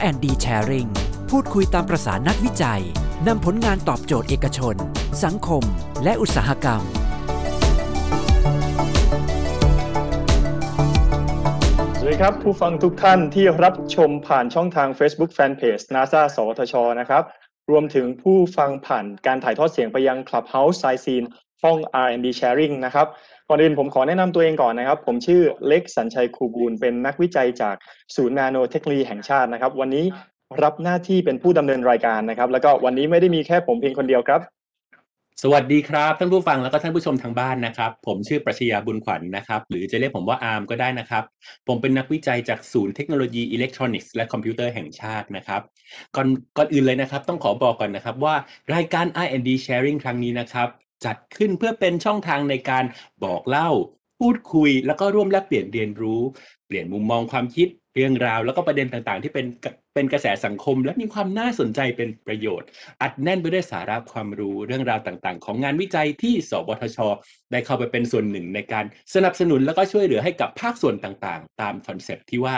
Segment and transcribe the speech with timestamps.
[0.00, 0.88] R&D Sharing
[1.30, 2.82] พูดคุยตามประสานักวิจัย
[3.26, 4.74] นำผลงานตอบโจทย์เอกชน
[5.24, 5.62] สังคม
[6.04, 6.80] และอุตสาหกรรม
[11.98, 17.24] สวัสดีครับ ผู้ฟังทุกท่านที่รับชมผ่านช่องทาง Facebook Fanpage NASA สวทช นะครับ
[17.70, 21.22] รวมถึงผู้ฟังผ่านการถ่ายทอดเสียงไปยัง Clubhouse s i z e n
[21.62, 23.06] ห้อง R&D Sharing นะครับ
[23.52, 27.76] ก่อนอื่นผมขอแนะนำตัวเองก่อนนะครับ ผมชื่อเล็กสัญชัยคูบูลเป็นนักวิจัยจาก
[28.16, 30.04] ศูนย์นาโนเทคโนโลยีแห่งชาตินะครับ วันนี้
[30.62, 34.40] รับหน้าที่เป็นผู้ดำเนินรายการนะครับ แล้วก็วันนี้ไม่ได้มีแค่ผมเพียงคนเดียวครับ
[35.42, 41.24] สวัสดีครับท่านผู้ฟังแล้วก็ท่านผู้ชมทางบ้านนะครับ ผมชื่อปรัชญาบุญขวัญนนะครับ หรือจะเรียกผมว่าอาร์มก็ได้นะครับ
[41.68, 45.60] ผมเป็นนักวิจัยจากศูนย์เทคโนโลยีอิเล็กทรอนิกส์และคอมพิวเตอร์แห่งชาตินะครับ
[46.16, 48.34] ก่อนก่อนอื่นเลยนะครับ ต้องขอบอกก่อนนะครับว่า
[48.74, 50.68] รายการ R&D Sharing ครั้งนี้นะครับ
[51.04, 52.84] จัดขึ้นเพื่อเป็นช่องทางในการ
[53.24, 53.70] บอกเล่า
[54.20, 56.20] พูดคุย แล้วก็ร่วมแลกเปลี่ยนเรียนรู้
[56.66, 59.46] เปลี่ยนมุมมองความคิดเรื่องราว แล้วก็ประเด็นต่างๆ ที่เป็น
[59.94, 62.68] เป็นกระแสสังคม และมีความน่าสนใจเป็นประโยชน์
[63.02, 66.98] อัดแน่นไปด้วยสาระความรู้เรื่องราวต่างๆ ของงานวิจัยที่สวทช
[67.50, 72.56] ได้เข้าไปเป็นส่วนหนึ่งในการสนับสนุนแล้วก็ช่วยเหลือให้กับภาคส่วนต่างๆ ตามคอนเซปที่ว่า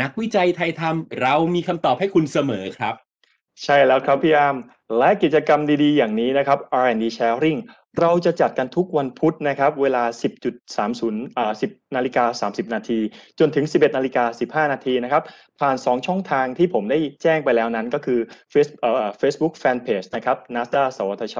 [0.00, 2.94] นักวิจัยไทยทำเรามีคำตอบให้คุณเสมอครับ
[3.64, 4.56] ใช่แล้วครับพี่อาม
[4.98, 7.58] และกิจกรรมดีๆ อย่างนี้นะครับ R&D Sharing
[8.00, 10.02] เราจะจัดกันทุกวันพุธนะครับ เวลา
[10.70, 12.98] 10.30อ่า10นาฬิกา30 นาที
[13.38, 15.22] จนถึง 11นาฬิกา15 นาทีนะครับ
[15.60, 18.18] ผ่าน 2 ช่องทางที่ผมได้แจ้งไปแล้วนั้นก็คือ
[18.52, 21.36] Face เอ่อ Facebook Fanpage นะครับ NASA สวทช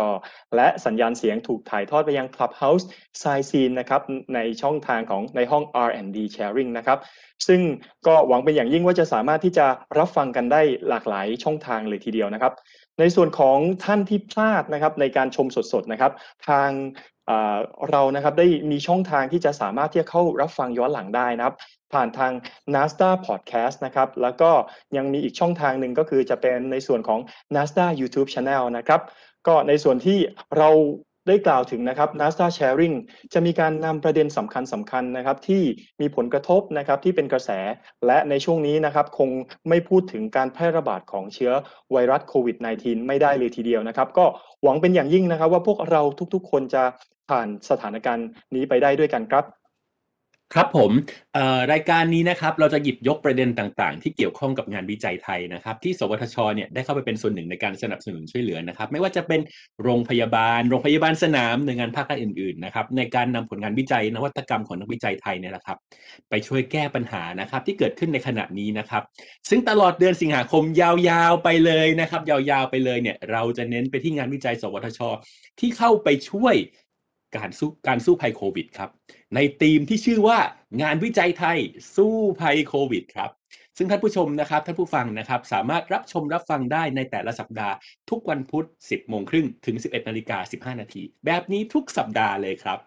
[0.56, 2.84] และสัญญาณเสียงถูกถ่ายทอดไปยัง Clubhouse
[3.22, 4.02] s i z e n นะครับ
[4.34, 6.98] ในช่องทางของในห้อง R&D Sharing นะครับ
[7.46, 7.60] ซึ่ง
[8.06, 9.66] ก็หวังเป็นอย่างยิ่งว่าจะสามารถที่จะ
[9.98, 12.52] รับฟังกันได้หลากหลายช่องทางเลยทีเดียวนะครับ
[13.00, 16.12] ในส่วนของท่านที่พลาดนะครับในการชมสดๆนะครับ
[16.48, 16.70] ทาง
[17.90, 21.56] เรานะครับได้มีช่องทางที่จะสามารถที่จะเข้ารับฟังย้อนหลังได้นะครับ
[21.92, 22.32] ผ่านทาง
[22.74, 24.50] NASDA Podcast นะครับ แล้วก็
[24.96, 27.20] ยังมีอีกช่องทางหนึ่งก็คือจะเป็นในส่วนของ
[27.54, 29.00] NASDA YouTube Channel นะครับ
[29.46, 30.18] ก็ในส่วนที่
[30.58, 30.70] เรา
[31.26, 32.96] ได้กล่าวถึงนะครับ NASA Sharing
[33.32, 35.62] จะมีการนำประเด็นสำคัญสำคัญนะครับที่
[36.00, 37.50] มีผลกระทบนะครับที่เป็นกระแส
[38.06, 39.30] และในช่วงนี้นะครับคง
[39.68, 41.52] ไม่พูดถึงการแพร่ระบาดของเชื้อ
[41.92, 44.26] ไวรัสโควิด -19 ไม่ได้เลยทีเดียวนะครับ ก็
[44.62, 46.02] หวังเป็นอย่างยิ่งนะครับว่าพวกเรา
[46.34, 46.84] ทุกๆ คนจะ
[47.28, 49.44] ผ่านสถานการณ์นี้ไปได้ด้วยกันครับ
[50.54, 50.90] ครับผม
[51.72, 59.40] รายการนี้นะครับเราจะหยิบยกประเด็นต่างๆ ที่เกี่ยวข้องกับงานวิจัยไทยนะครับที่สวทชเนี่ยได้เข้าไปเป็นส่วนหนึ่งในการสนับสนุนช่วยเหลือนะครับ ไม่ว่าจะเป็น
[59.82, 65.78] โรงพยาบาล โรงพยาบาลสนามหน่วยงานภาครัฐอื่นๆนะครับในการนำผลงานวิจัยนวัตกรรมของนักวิจัยไทยเนี่ยแหละครับ
[66.30, 69.02] ไปช่วยแก้ปัญหานะครับที่เกิดขึ้นในขณะนี้นะครับ
[69.48, 75.00] ซึ่งตลอดเดือนสิงหาคมยาวๆไปเลยนะครับ ยาวๆไปเลยเนี่ยเราจะเน้นไปที่งานวิจัย สวทช
[75.60, 76.54] ที่เข้าไปช่วย
[77.36, 78.90] การสู้การสู้ภัยโควิดครับ
[79.34, 80.38] ในธีมที่ชื่อว่า
[80.82, 81.58] งานวิจัยไทย
[81.96, 83.30] สู้ภัยโควิดครับ
[83.76, 87.74] ซึ่งท่านผู้ชมนะครับท่านผู้ฟังนะครับ สามารถรับชมรับฟังได้ในแต่ละสัปดาห์
[88.10, 92.80] ทุกวันพุธ 10โมงครึ่งถึง 11นาฬิกา15นาทีแบบนี้ทุกสัปดาห์เลยครับ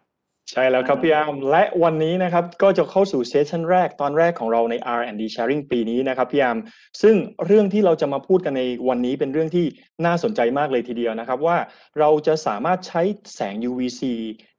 [0.52, 6.58] ใช่แล้วครับพี่อาร์มและวันนี้นะครับก็จะเข้าสู่เซสชันแรกตอนแรกของเราใน R&D Sharing ปีนี้นะครับพี่อาร์ม
[7.02, 9.66] ซึ่งเรื่องที่เราจะมาพูดกันในวันนี้เป็นเรื่องที่
[10.06, 11.58] น่าสนใจมากเลยทีเดียวนะครับว่า
[12.00, 13.02] เราจะสามารถใช้
[13.36, 14.02] แสง UVC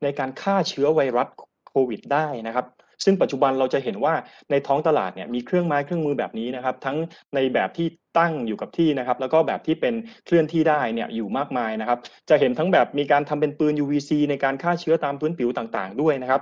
[0.03, 1.29] ในการฆ่าเชื้อไวรัส
[1.71, 2.67] โควิดได้นะครับ
[3.05, 4.15] ซึ่งปัจจุบันเราจะเห็นว่า
[4.51, 6.97] ในท้องตลาดเนี่ยมีเครื่องไม้เครื่องมือแบบนี้นะครับ ทั้ง
[7.35, 7.87] ในแบบที่
[8.19, 9.95] ตั้งอยู่กับที่นะครับ แล้วก็แบบที่เป็น
[10.27, 11.99] เคลื่อนที่ได้เนี่ยอยู่มากมายนะครับ
[12.29, 16.41] จะเห็นทั้งแบบมีการทำเป็นปืน UVC ในการฆ่าเชื้อตามพื้นผิวต่างๆ ด้วยนะครับ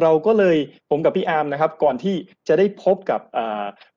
[0.00, 0.56] เราก็เลย
[0.90, 2.14] ผมกับพี่อาร์มนะครับ ก่อนที่
[2.48, 3.20] จะได้พบกับ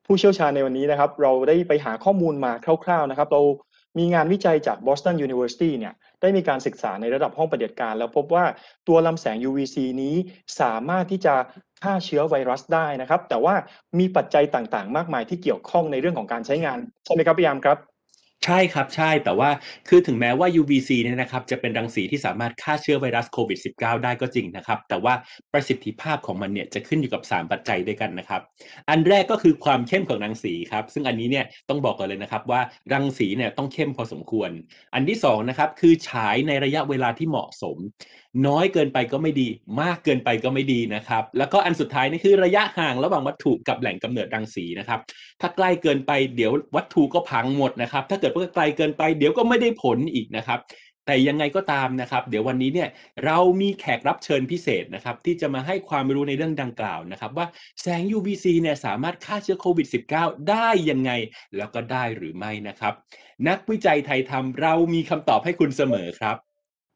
[0.05, 2.51] ผู้เชี่ยวชาญในวันนี้นะครับ เราได้ไปหาข้อมูลมา
[2.85, 3.41] คร่าว ๆนะครับ เรา
[3.97, 8.45] มีงานวิจัยจาก Boston University เนี่ยได้มีการศึกษาในระดับห้องปฏิบัติการ แล้วพบว่า
[8.87, 10.15] ตัวลำแสง UVC นี้
[10.59, 11.33] สามารถที่จะ
[11.83, 13.55] ฆ่าเชื้อไวรัสได้นะครับ แต่ว่า
[13.99, 17.77] มีปัจจัยต่างๆ มากมายที่เกี่ยวข้องในเรื่องของการใช้งาน ใช่ไหมครับพี่ยามครับ
[18.45, 19.49] ใช่ครับ ใช่ แต่ว่า
[19.87, 25.13] คือถึงแม้ว่า UVC เนี่ยนะครับจะเป็นรังสีที่สามารถฆ่าเชื้อไวรัสโควิด -19 ได้ก็จริงนะครับ แต่ว่า
[25.53, 28.41] ประสิทธิภาพของมันเนี่ยจะขึ้นอยู่กับ 3 ปัจจัยด้วยกันนะครับ
[28.89, 32.61] อันแรกก็คือความเข้มของรังสีครับ ซึ่งอันนี้เนี่ยต้องบอกก่อนเลยนะครับว่า
[32.93, 34.49] รังสีเนี่ยต้องเข้มพอสมควร
[34.93, 37.77] อันที่2นะครับคือฉายในระยะเวลาที่เหมาะสม
[38.47, 39.47] น้อยเกินไปก็ไม่ดี
[39.81, 44.99] มากเกินไปก็ไม่ดีนะครับ แล้วก็อันสุดท้ายนี่คือระยะห่างระหว่างวัตถุกับแหล่งกำเนิดรังสีนะครับ
[45.41, 50.59] ถ้าใกล้เกินไปเดี๋ยววัตถุก็พังหมดนะครับ ถ้าเกิดว่าไกลเกินไป เดี๋ยวก็ไม่ได้ผลอีกนะครับ
[51.05, 52.89] แต่ยังไงก็ตามนะครับ เดี๋ยววันนี้เนี่ย
[53.25, 57.47] เรามีแขกรับเชิญพิเศษนะครับที่จะมาให้ความรู้ในเรื่องดังกล่าวนะครับว่า
[57.81, 61.11] แสง UVC เนี่ยสามารถฆ่าเชื้อโควิด -19 ได้ยังไง
[61.57, 62.93] แล้วก็ได้หรือไม่นะครับ
[63.47, 66.35] นักวิจัยไทยทำเรามีคำตอบให้คุณเสมอครับ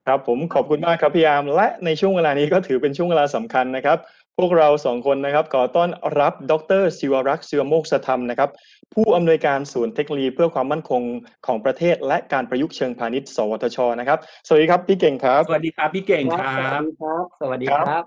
[0.06, 3.98] ครับผมขอบคุณมากครับพี่ยาม และในช่วงเวลานี้ก็ถือเป็นช่วงเวลาสำคัญนะครับ
[4.40, 5.90] พวกเราสองคนนะครับขอต้อน
[6.20, 8.50] รับดรศิวรักษ์ศิวโมกษธรรมนะครับ
[8.94, 11.02] ผู้อำนวยการศูนย์เทคโนโลยีเพื่อความมั่นคง
[11.46, 18.06] ของประเทศ และการประยุกต์เชิงพาณิชย์ สวทชนะครับ สวัสดีครับพี่เก่งครับ สวัสดีครับพี่เก่งครัสวับสดีครับสวัสดีครับครับ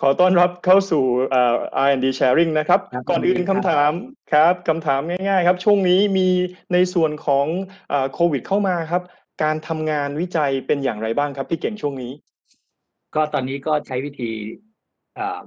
[0.00, 1.56] ขอต้อนรับเข้าสู่เอ่อ
[1.86, 3.92] R&D Sharing นะครับครับก่อนอื่นยินดีครัคำบถาม
[4.32, 6.28] ครับคำถามง่ายๆครับ ช่วงนี้มี
[6.72, 7.46] ในส่วนของ
[7.90, 9.02] เอ่อโควิดเข้ามาครับ
[9.42, 12.12] การทำงานวิจัยเป็นอย่างไรบ้างครับพี่เก่งช่วงนี้
[13.14, 14.69] ก็ตอนนี้ก็ใช้วิธีเอ่อ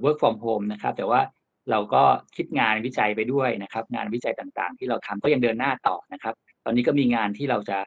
[0.04, 1.20] work from home นะครับ แต่ว่า
[1.70, 2.02] เราก็
[2.36, 6.34] คิดงานวิจัยไปด้วยนะครับ งานวิจัยต่างๆ ที่เราทำก็ยังเดินหน้าต่อนะครับ
[6.64, 7.78] ตอนนี้ก็มีงานที่เราจะ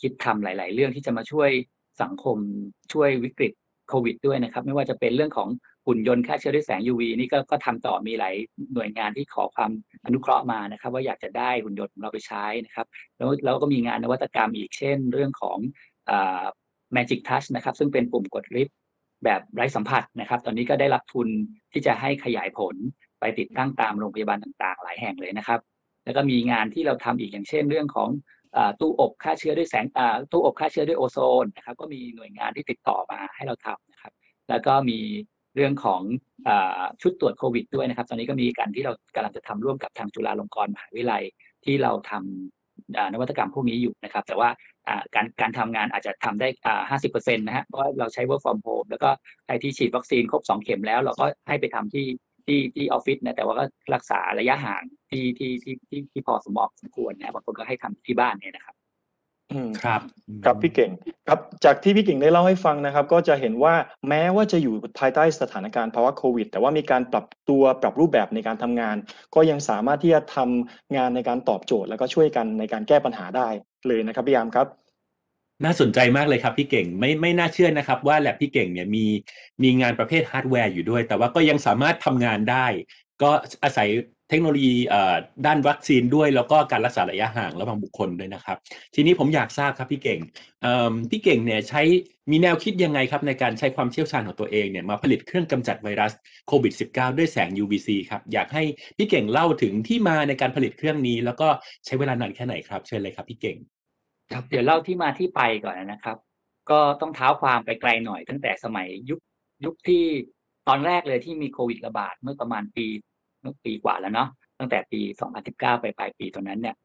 [0.00, 1.50] คิดทำหลาย ๆ เรื่องที่จะมาช่วย
[2.02, 2.36] สังคม
[2.92, 3.52] ช่วยวิกฤต
[3.88, 5.48] โควิดด้วยนะครับ ไม่ว่าจะเป็นเรื่องของ
[5.86, 8.34] หุ่นยนต์ฆ่าเชื้อด้วยแสง UV นี่ก็ก็ทำต่อมีหลาย
[8.74, 9.70] หน่วยงานที่ขอความ
[10.04, 12.86] อนุเคราะห์มานะครับ ว่าอยากจะได้หุ่นยนต์ของเราไปใช้นะครับ
[13.16, 15.58] แล้วแล้วก็มีงานนวัตกรรมอีกเช่น เรื่องของ
[16.96, 18.76] Magic Touch นะครับ ซึ่งเป็นปุ่มกดลิฟต์
[19.24, 21.28] แบบไร้สัมผัสนะครับ ตอนนี้ก็ได้รับทุน
[21.72, 22.74] ที่จะให้ขยายผล
[23.20, 25.60] ไปติดตั้งตามโรงพยาบาลต่างๆ หลายแห่งเลยนะครับ
[26.04, 28.08] แล้วก็มีงานที่เราทำอีกอย่างเช่นเรื่องของ
[28.56, 29.86] อตู้อบฆ่าเชื้อด้วยแสง
[30.32, 34.12] ตู้อบฆ่าเชื้อด้วยโอโซนนะครับก็มีหน่วยงานที่ติดต่อมาให้เราทำนะครับ
[34.48, 34.98] แล้วก็มี
[35.54, 36.02] เรื่องของ
[36.48, 36.50] อ
[37.02, 41.24] ชุดตรวจโควิดด้วยนะครับ ตอนนี้ก็มีการที่เรากำลังจะทำร่วมกับทางจุฬาลงกรณ์มหาวิทยาลัย
[41.64, 42.63] ที่เราทำอ่า
[43.12, 44.48] นวัตกรรมพวกนี้อยู่นะครับ แต่ว่า
[45.14, 46.48] การการทำงานอาจจะทำได้
[46.90, 49.10] ห้าสิบเปอร์เซ็นต์นะฮะเพราะว่าเราใช้ work from home แล้วก็
[49.46, 52.06] ใครที่ฉีดวัคซีนครบสองเข็มแล้ว เราก็ให้ไปทำที่
[52.46, 53.64] ที่ที่ออฟฟิศนะแต่ว่าก็
[53.94, 58.74] รักษาระยะห่างที่ที่ที่ที่ที่พอสมเหมาะสมควรนะบางคนก็ให้ทำที่บ้านเนี่ยนะครับ
[59.52, 60.00] อืม ครับ
[60.44, 60.90] ครับพี่เก่ง
[61.28, 63.74] ครับจากที่พี่เก่งได้เล่าให้ฟังนะครับ ก็จะเห็นว่า
[64.08, 68.96] แม้ว่าจะอยู่ภายใต้สถานการณ์ภาวะโควิด แต่ว่ามีการปรับตัวปรับรูปแบบในการทำงาน
[69.34, 73.48] ก็ยังสามารถที่จะทำงานในการตอบโจทย์ แล้วก็ช่วยกันในการแก้ปัญหาได้
[73.88, 74.66] เลยนะครับพี่อาร์มครับ
[75.64, 79.04] น่าสนใจมากเลยครับพี่เก่งไม่ไม่น่าเชื่อนะครับ ว่าแล็บพี่เก่งเนี่ยมี
[79.62, 82.66] มีงานประเภทฮาร์ดแวร์อยู่ด้วย แต่ว่าก็ยังสามารถทำงานได้
[83.22, 83.30] ก็
[83.64, 84.74] อาศัยเทคโนโลยี
[85.46, 88.56] ด้านวัคซีนด้วย แล้วก็การรักษาระยะห่างระหว่างบุคคลด้วยนะครับ
[88.94, 90.20] ทีนี้ผมอยากทราบครับพี่เก่ง
[91.10, 91.82] พี่เก่งเนี่ยใช้
[92.30, 96.12] มีแนวคิดยังไงครับในการใช้ความเชี่ยวชาญของตัวเองเนี่ยมาผลิตเครื่องกำจัดไวรัส
[96.48, 98.62] โควิด -19 ด้วยแสง UVC ครับ อยากให้
[98.96, 101.48] พี่เก่งเล่าถึงที่มาในการผลิตเครื่องนี้ แล้วก็
[101.86, 103.56] ใช้เวลานานแค่ไหนครับเชิญเลยครับพี่เก่ง
[104.32, 106.16] ครับเดี๋ยวเล่าที่มาที่ไปก่อนนะครับ
[106.70, 109.20] ก็ต้องเท้าความไปไกลหน่อยตั้งแต่สมัยยุค
[109.64, 110.04] ยุคที่
[110.68, 112.86] ตอนแรกเลยที่มีโควิดระบาดเมื่อประมาณปี
[113.64, 115.00] ปีกว่าแล้วเนาะตั้งแต่ปี
[115.40, 116.76] 2019 ไปปลายปีตอนนั้นเนี่ย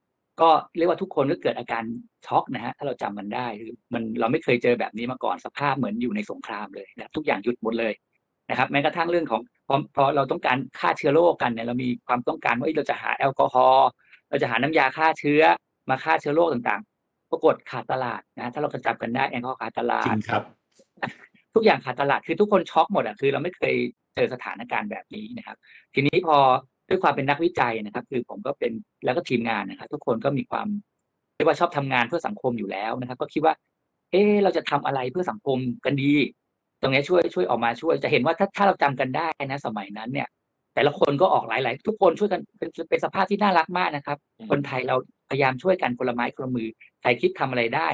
[0.41, 1.83] ก็เรียกว่าทุกคนก็เกิดอาการ
[2.27, 7.93] ช็อกนะฮะถ้าเราจำมันได้คือมันเราไม่เคยเจอแบบนี้มาก่อนสภาพเหมือนอยู่ในสงครามเลยนะทุกอย่างหยุดหมดเลย
[8.49, 13.89] นะครับแม้กระทั่งเรื่องของพอพอเราต้องการฆ่าเชื้อโรคกันเนี่ยเรามีความต้องการว่าเอ้ยเราจะหาแอลกอฮอล์
[14.29, 15.41] เราจะหาน้ำยาฆ่าเชื้อ
[15.89, 20.43] มาฆ่าเชื้อโรคต่างๆ ปรากฏขาดตลาดนะถ้าเรากระจับกันได้แอลกอฮอล์ขาดตลาจริดงครับ
[21.53, 23.75] ทุกอย่างขาดตลาดคือทุกคนช็อกหมดอะคือเราไม่เคย
[24.08, 25.57] เจอสถานการณ์แบบนี้นะครับ
[25.93, 26.37] ทีนี้พอ
[26.89, 28.71] ด้วยความเป็นนักวิจัยนะครับ คือผมก็เป็น
[29.05, 30.67] แล้วก็ทีมงานนะครับ ทุกคนก็มีความ
[31.35, 33.53] เรียกว่าชอบทำงานเพื่อสังคมอยู่แล้วนะครับ ก็คิดว่า
[34.11, 36.13] เออเราจะทำอะไรเพื่อสังคมกันดี
[36.81, 40.27] ตรงนี้ช่วยช่วยออกมาช่วย จะเห็นว่าถ้าถ้าเราจำกันได้นะ สมัยนั้นเนี่ย
[40.75, 44.95] แต่ละคนก็ออกหลาย ๆ ทุกคนช่วยกันเป็นเป็นสภาพที่น่ารักมากนะครับอืมคนไทยเรา
[45.29, 46.69] พยายามช่วยกันคนละไม้คนละมือ
[47.01, 47.89] ใครคิดทำอะไรได้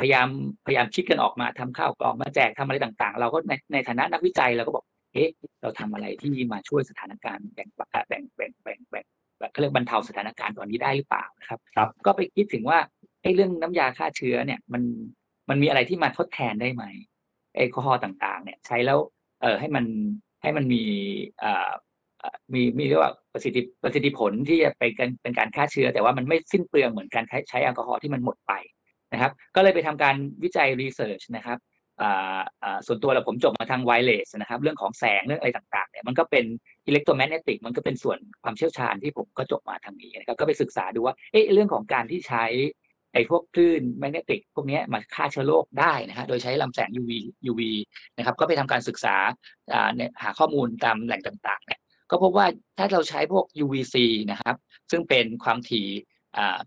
[0.00, 0.28] พยายาม
[0.66, 4.84] พยายามคิดกันออกมาทำข้าวกล่องมาแจกทำอะไรต่าง ๆ เราก็ในในฐานะนักวิจัยเราก็บอก
[5.16, 5.30] เอ๊ะ
[5.62, 7.68] เราทำอะไรที่มาช่วยสถานการณ์แบ่ง
[8.08, 9.04] แบ่งแบ่งแบ่งแบ่ง
[9.50, 12.78] เขาเรียกบรรเทาสถานการณ์ตอนนี้ได้หรือเปล่านะครับครับก็ไปคิดถึงว่า
[13.22, 14.82] ไอ้เรื่องน้ำยาฆ่าเชื้อเนี่ยมัน
[15.48, 16.84] มันมีอะไรที่มาทดแทนได้ไหม
[17.54, 18.98] แอลกอฮอล์ต่างๆ เนี่ยใช้แล้ว
[19.42, 19.84] เออให้มัน
[20.42, 20.82] ให้มันมี
[21.40, 21.70] เอ่อ
[22.52, 28.52] มีมีเรียกว่าประสิทธิประสิทธิผลที่จะไปกันเป็นการฆ่าเชื้อ แต่ว่ามันไม่สิ้นเปลืองเหมือนการใช้แอลกอฮอล์ที่มันหมดไป
[29.12, 31.58] นะครับ ก็เลยไปทำการวิจัย research นะครับ
[32.86, 36.44] ส่วนตัวเราผมจบมาทาง wireless นะครับ เรื่องของแสงเรื่องอะไรต่างๆเนี่ยมันก็เป็น
[36.86, 42.44] electromagnetic มันก็เป็นส่วนความเชี่ยวชาญที่ผมก็จบมาทางนี้นะครับก็ไปศึกษาดูว่าเอ๊ะเรื่องของการที่ใช้
[43.12, 47.12] ไอ้พวกคลื่นแมกเนติกพวกนี้มาฆ่าเชื้อโรคได้นะฮะโดยใช้ลำแสง UV
[47.50, 47.60] UV
[48.16, 49.16] นะครับก็ไปทำการศึกษา
[50.22, 52.46] หาข้อมูลตามแหล่งต่างๆเนี่ยก็พบว่า
[52.78, 53.96] ถ้าเราใช้พวก UVC
[54.30, 54.56] นะครับ
[54.90, 55.88] ซึ่งเป็นความถี่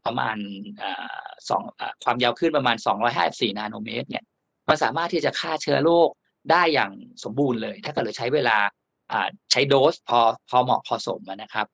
[0.06, 0.38] ประมาณ
[1.50, 1.64] สอง
[2.04, 2.78] ความยาวคลื่นประมาณ
[3.18, 4.24] 254 นาโนเมตรเนี่ย
[4.70, 6.10] มันสามารถที่จะฆ่าเชื้อโรค
[6.52, 6.92] ได้อย่าง
[7.24, 8.58] สมบูรณ์เลย ถ้าเกิดเราใช้เวลา
[9.52, 11.68] ใช้โดสพอพอเหมาะพอสมนะครับ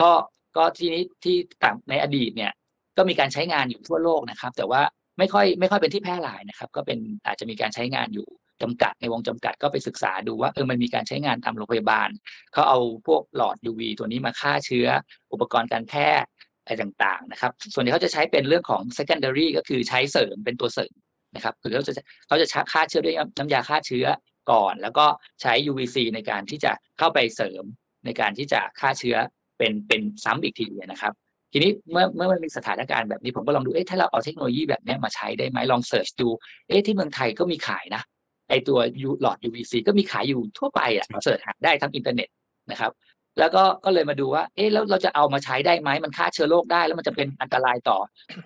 [0.00, 0.10] ก็
[0.56, 2.52] ก็ทีนี้ที่ต่างในอดีตเนี่ย
[2.96, 4.82] ก็มีการใช้งานอยู่ทั่วโลกนะครับ แต่ว่า
[5.18, 8.28] ไม่ค่อยไม่ค่อยเป็นที่แพร่หลายนะครับ ก็เป็นอาจจะมีการใช้งานอยู่
[8.62, 12.08] จำกัดในวงจำกัดก็ไปศึกษาดูว่าเออมันมีการใช้งานตามโรงพยาบาล
[12.52, 14.86] เขาเอาพวกหลอด UV ตัวนี้มาฆ่าเชื้อ
[15.32, 16.30] อุปกรณ์การแพทย์
[16.62, 20.94] อะไรต่างๆนะครับ ส่วนที่เขาจะใช้เป็นเรื่องของ secondary ก็คือใช้เสริมเป็นตัวเสริม
[21.34, 21.92] นะครับคือเขาจะ
[22.26, 24.06] เขาจะฆ่าเชื้อด้วยน้ำยาฆ่าเชื้อ
[24.50, 25.06] ก่อน แล้วก็
[25.42, 27.64] ใช้ UVC ในการที่จะเข้าไปเสริม
[28.04, 29.16] ในการที่จะฆ่าเชื้อ
[29.58, 31.12] เป็นเป็นซ้ำอีกทีนะครับ
[31.52, 36.28] ทีนี้เมื่อเมื่อมันมีสถานการณ์แบบนี้ผมก็ลองดูเอ๊ะถ้าเราเอาเทคโนโลยีแบบนี้มาใช้ได้ไหมลอง search ดู
[36.68, 38.02] เอ๊ะที่เมืองไทยก็มีขายนะ
[38.50, 38.78] ไอตัว
[39.22, 42.28] หลอด UVC ก็มีขายอยู่ทั่วไปอะ search หาได้ทั้งอินเทอร์เน็ต
[42.70, 42.92] นะครับ
[43.38, 47.98] แล้วก็ก็เลยมาดูว่า เอ๊ะ แล้วเราจะเอามาใช้ได้ไหม มันฆ่าเชื้อโรคได้ แล้วมันจะเป็นอันตรายต่อ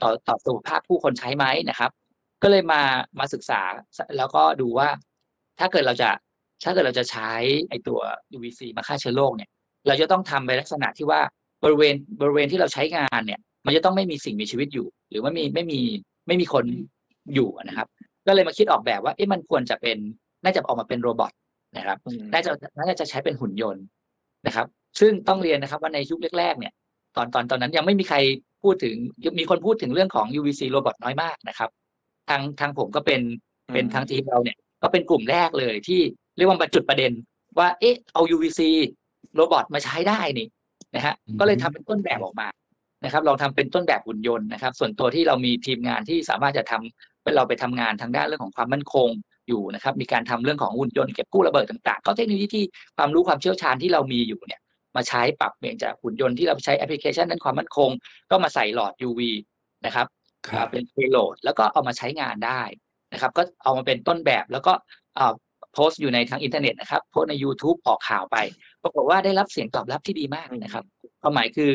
[0.02, 1.90] ต่อ ต่อสุขภาพผู้คนใช้ไหมนะครับ
[2.44, 2.82] ก็เลยมา
[3.18, 3.60] มาศึกษา
[4.18, 4.88] แล้วก็ดูว่า
[5.58, 6.10] ถ้าเกิดเราจะ
[6.64, 7.30] ถ้าเกิดเราจะใช้
[7.68, 8.00] ไอตัว
[8.36, 9.50] UVC มาฆ่าเชื้อโรคเนี่ย
[9.86, 11.20] เราจะต้องทำในลักษณะที่ว่า
[11.64, 15.80] บริเวณบริเวณที่เราใช้งานเนี่ย มันจะต้องไม่มีสิ่งมีชีวิตอยู่ หรือว่ามีไม่มี
[16.26, 16.64] ไม่มีคน
[17.34, 17.86] อยู่นะครับ
[18.26, 19.96] ก็เลยมาคิดออกแบบว่าเอ๊ะมันควรจะเป็น
[20.44, 21.32] น่าจะออกมาเป็นโรบอท
[21.76, 21.98] นะครับ
[22.32, 22.50] น่าจะ
[22.88, 23.84] น่าจะใช้เป็นหุ่นยนต์
[24.46, 24.66] นะครับ
[25.00, 26.72] ซึ่งต้องเรียนนะครับว่าในยุคแรกๆเนี่ย
[27.16, 28.16] ตอนตอนตอนนั้นยังไม่มีใคร
[28.62, 28.94] พูดถึง
[29.38, 31.70] มีคนพูดถึงเรื่องของ UVC โรบอทน้อยมากนะครับ
[32.28, 33.20] ทางทางผมก็เป็น
[33.72, 36.00] เป็นทางทีมเราเนี่ย ก็เป็นกลุ่มแรกเลยที่
[36.36, 37.12] เรียกว่ามาจุดประเด็น
[37.58, 38.60] ว่าเอ๊ะเอา UVC
[39.34, 40.48] โรบอทมาใช้ได้นี่
[40.94, 42.48] นะฮะก็เลยทำเป็นต้นแบบออกมา
[43.04, 49.08] นะครับลองทำเป็นต้นแบบหุ่นยนต์นะครับ ส่วนตัวที่เรามีทีมงานที่สามารถจะทำเป็นเราไปทำงานทางด้านเรื่องของความมั่นคง
[49.48, 52.64] อยู่นะครับ มีการทำเรื่องของหุ่นยนต์เก็บกู้ระเบิดต่างๆ ก็เทคโนโลยีที่
[52.96, 54.60] ความรู้ความเชี่ยวชาญที่เรามีอยู่เนี่ย
[54.96, 57.90] มาใช้ปรับเปลี่ยนจากหุ่นยนต์ที่เราใช้แอปพลิเคชันนั้นความมั่นคง
[58.30, 59.20] ก็มาใส่หลอด UV
[59.86, 60.06] นะครับ
[60.50, 62.62] ครับเป็น payload แล้วก็เอามาใช้งานได้
[63.12, 64.72] นะครับ ก็เอามาเป็นต้นแบบแล้วก็
[65.72, 68.36] โพสต์อยู่ในทางอินเทอร์เน็ตนะครับโพสต์ใน YouTube ออกข่าวไป
[68.82, 70.84] ปรากฏว่าได้รับเสียงตอบรับที่ดีมากนะครับ
[71.22, 71.70] ความหมายคือ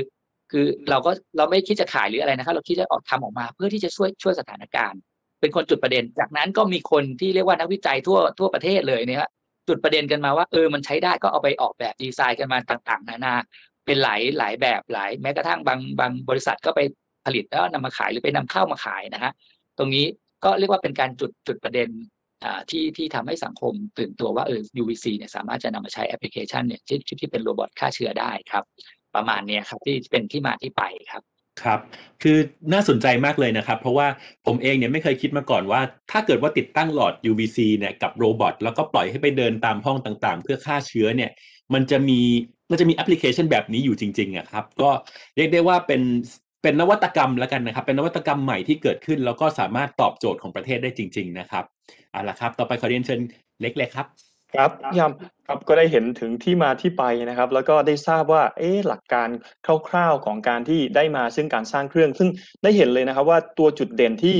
[0.51, 4.99] คือเราก็เราไม่คิดจะขายหรืออะไรนะครับ เราคิดจะออกทำออกมาเพื่อที่จะช่วยช่วยสถานการณ์
[5.41, 9.29] เป็นคนจุดประเด็น จากนั้นก็มีคนที่เรียกว่านักวิจัยทั่วทั่วประเทศเลยเนี่ย
[9.67, 13.35] จุดประเด็นกันมาว่าเออมันใช้ได้ก็เอาไปออกแบบดีไซน์กันมาต่าง ๆ นานา
[13.85, 16.79] เป็นหลายหลายแบบหลายแม้กระทั่งบางบางบริษัทก็ไป
[17.25, 19.31] ผลิตแล้วนำมาขายหรือไปนำเข้ามาขายนะฮะ
[19.77, 20.05] ตรงนี้
[20.43, 21.89] ก็เรียกว่าเป็นการจุดจุดประเด็น
[22.69, 28.63] ที่ที่ทำให้สังคมตื่นตัวว่าเออ UVC เนี่ยสามารถจะนำมาใช้แอปพลิเคชันเนี่ยที่ที่เป็นโรบอทฆ่าเชื้อได้ครับ
[29.15, 31.23] ประมาณนี้ครับที่เป็นที่มาที่ไปครับ
[31.63, 31.79] ครับ
[32.23, 32.37] คือ
[32.73, 34.07] น่าสนใจมากเลยนะครับ เพราะว่า
[34.45, 41.31] ผมเองเนี่ยไม่เคยคิดมาก่อนว่า ถ้าเกิดว่าติดตั้งหลอด UVC เนี่ยกับโรบอทแล้วก็ปล่อยให้ไปเดินตามห้องต่างๆ เพื่อฆ่าเชื้อเนี่ย
[41.73, 42.19] มันจะมี
[42.71, 44.89] มันจะมีแอปพลิเคชันแบบนี้อยู่จริงๆอะครับ ก็
[45.35, 46.01] เรียกได้ว่าเป็น
[46.63, 51.63] เป็นนวัตกรรมแล้วกันนะครับ เป็นนวัตกรรมใหม่ที่เกิดขึ้น แล้วก็สามารถตอบโจทย์ของประเทศได้จริง ๆ นะครับ
[52.11, 53.19] เอาละครับ ต่อไปขอเรียนเชิญ
[53.61, 54.07] เล็กเลยครับ
[54.55, 55.11] ครับยาม
[55.47, 59.29] ครับก็ได้เห็นถึงที่มาที่ไปนะครับ แล้วก็ได้ทราบว่าเอ๊หลักการ
[59.87, 62.29] คร่าวๆของการที่ได้มาซึ่งการสร้างเครื่อง ซึ่ง
[62.63, 64.37] ได้เห็นเลยนะครับว่าตัวจุดเด่นที่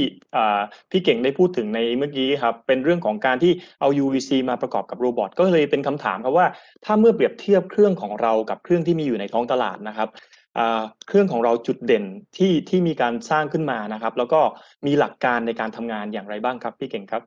[0.92, 6.48] พี่เก่งได้พูดถึงในเมื่อกี้ครับเป็นเรื่องของการที่เอา UVC มาประกอบกับโรบอทก็เลยเป็นคำถามครับว่า
[6.86, 10.10] ถ้าเมื่อเปรียบเทียบเครื่องของเรากับเครื่องที่มีอยู่ในท้องตลาดนะครับ
[11.08, 12.04] เครื่องของเราจุดเด่น
[12.38, 14.42] ที่ที่มีการสร้างขึ้นมานะครับ แล้วก็
[14.86, 17.24] มีหลักการในการทำงานอย่างไรบ้างครับ พี่เก่งครับ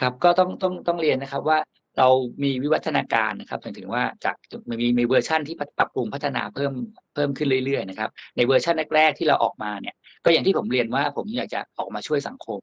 [0.00, 1.58] ครับก็ต้องต้องต้องเรียนนะครับว่า
[1.98, 2.08] เรา
[2.42, 4.36] มีวิวัฒนาการนะครับถึงถึงว่าจาก
[4.80, 6.72] มีมีเวอร์ชั่นที่ปรับปรุงพัฒนาเพิ่ม
[7.14, 12.58] เพิ่มขึ้นเรื่อยๆนะครับ ในเวอร์ชันแรกๆที่เราออกมาเนี่ย ก็อย่างที่ผมเรียนว่าผมอยากจะออกมาช่วยสังคม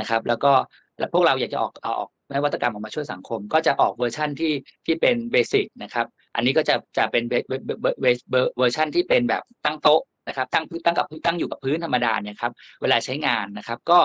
[0.00, 0.52] นะครับ แล้วก็
[1.12, 4.52] พวกเราอยากจะออกเอาออกนวัตกรรมออกมาช่วยสังคม ก็จะออกเวอร์ชั่นที่
[4.86, 14.00] ที่เป็น basic นะครับอันนี้ก็จะจะเป็นเวเวเวเวเวเวอร์ชันที่เป็นแบบตั้งโต๊ะนะครับตั้งตั้งกับตั้งอยู่กับพื้นธรรมดาเนี่ยครับเวลาใช้งานนะครับ ก็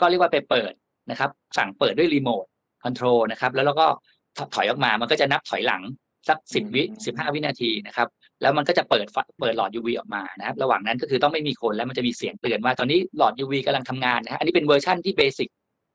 [0.00, 0.72] ก็เรียกว่าไปเปิด
[1.10, 2.44] นะครับ สั่งเปิดด้วยรีโมท
[2.82, 3.86] คอนโทรลนะครับแล้วเราก็
[4.54, 5.82] ถอยออกมามันก็จะนับถอยหลัง
[6.28, 8.08] สักสิบวิสิบห้าวินาทีนะครับ
[8.42, 9.06] แล้วมันก็จะเปิด
[9.40, 15.48] เปิดหลอด UV ออกมานะครับ ระหว่างนั้นก็คือต้องไม่มีคนแล้วมันจะมีเสียงเตือนว่าตอนนี้หลอด UV กำลังทำงานนะฮะอันนี้เป็นเวอร์ชั่นที่เบสิก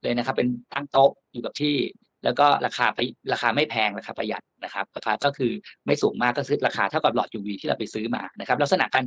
[0.03, 1.75] เลยนะครับ เป็นตั้งโต๊ะอยู่กับที่
[2.23, 2.85] แล้วก็ราคา
[3.33, 5.51] ราคาไม่แพงราคาประหยัดนะครับราคาก็คือ
[5.85, 9.05] ไม่สูงมากก็คือราคาเท่ากับหลอด UV ที่เราไปซื้อมานะครับ ลักษณะการ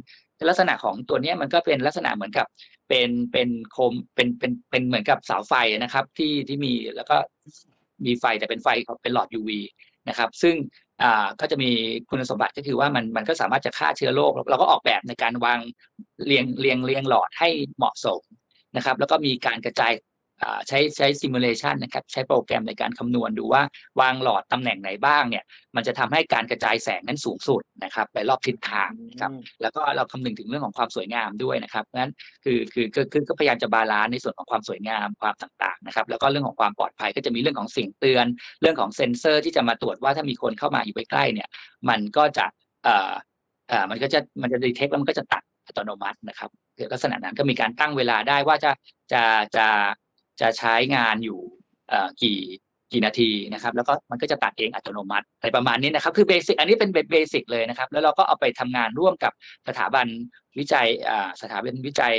[0.48, 2.46] ลักษณะของตัวนี้มันก็เป็นลักษณะเหมือนกับ
[2.88, 7.16] เป็นเป็นโคมเป็นเป็นเป็นเหมือนกับเสาไฟนะครับ ที่ที่มีแล้วก็
[8.06, 8.68] มีไฟแต่เป็นไฟ
[9.02, 9.50] เป็นหลอด UV
[10.08, 10.54] นะครับ ซึ่ง
[11.02, 11.70] อ่าก็จะมี
[12.10, 15.58] คุณสมบัติก็คือว่ามันมันก็สามารถจะฆ่าเชื้อโรคเราก็ออกแบบในการวาง
[16.26, 18.20] เรียงเรียงเรียงหลอดให้เหมาะสม
[18.76, 19.92] นะครับ แล้วก็มีการกระจาย
[20.68, 23.62] ใช้ใช้ซิมูเลชันนะครับใช้โปรแกรมในการคำนวณดูว่า
[24.00, 25.44] วางหลอดตำแหน่งไหนบ้างเนี่ย
[25.76, 29.30] มันจะทำให้การกระจายแสงนั้นสูงสุดนะครับไปรอบทิศทางนะครับ
[29.62, 32.12] แล้วก็เราคำนึงถึงเรื่องของความสวยงามด้วยนะครับนั้น
[32.44, 38.26] คือคือคือก็พยายามจะ balance ในส่วนของความสวยงามความต่างๆนะครับแล้วก็เรื่องของความปลอดภัยก็จะมีเรื่องของเสียงเตือน
[38.60, 41.48] เรื่องของเซ็นเซอร์ที่จะมาตรวจว่าถ้ามีคนเข้ามาอยู่ใกล้ๆเนี่ย
[41.88, 42.46] มันก็จะ
[42.84, 43.12] เอ่อ
[43.68, 46.50] เอ่อมันก็จะมันจะ detect แล้วมันก็จะตัดอัตโนมัตินะครับ
[46.92, 48.70] ลักษณะนั้นก็มีการตั้งเวลาได้ว่าจะ
[49.12, 49.22] จะ
[49.56, 49.66] จะ
[50.40, 51.40] จะใช้งานอยู่
[52.22, 52.38] กี่
[52.92, 59.32] กี่นาทีนะครับ แล้วก็มันก็จะตัดเองอัตโนมัติอะไรประมาณนี้นะครับ คือ basic อันนี้เป็น basic เลยนะครับ แล้วเราก็เอาไปทำงานร่วมกับ
[59.68, 60.06] สถาบัน
[60.58, 60.88] วิจัย
[61.42, 62.14] สถาบันวิจัย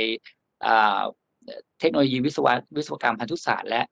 [1.80, 3.82] เทคโนโลยีวิศวะวิศวกรรมพันธุศาสตร์และ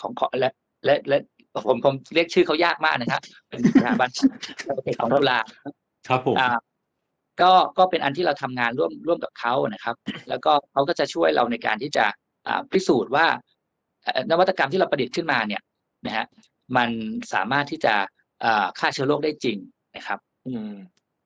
[0.00, 0.50] ของและ
[0.84, 1.18] และและ
[1.66, 4.08] ผมผมเรียกชื่อเขายากมากนะครับเป็นสถาบัน
[4.82, 5.38] เทคของจุฬา
[6.08, 6.48] ครับผมอ่า
[7.40, 9.94] ก็ก็เป็นอันที่เราทำงานร่วมร่วมกับเขานะครับ
[10.28, 12.14] แล้วก็เขาก็จะช่วยเราในการที่จะอ่า
[12.72, 13.26] พิสูจน์ว่า
[14.02, 15.62] เอ่อนวัตกรรมที่เราประดิษฐ์ขึ้นมาเนี่ย
[16.06, 16.26] นะฮะ
[16.76, 16.90] มัน
[17.32, 17.94] สามารถที่จะ
[18.44, 19.58] อ่าฆ่าเชื้อโรคได้จริง
[19.96, 20.74] นะครับ อืม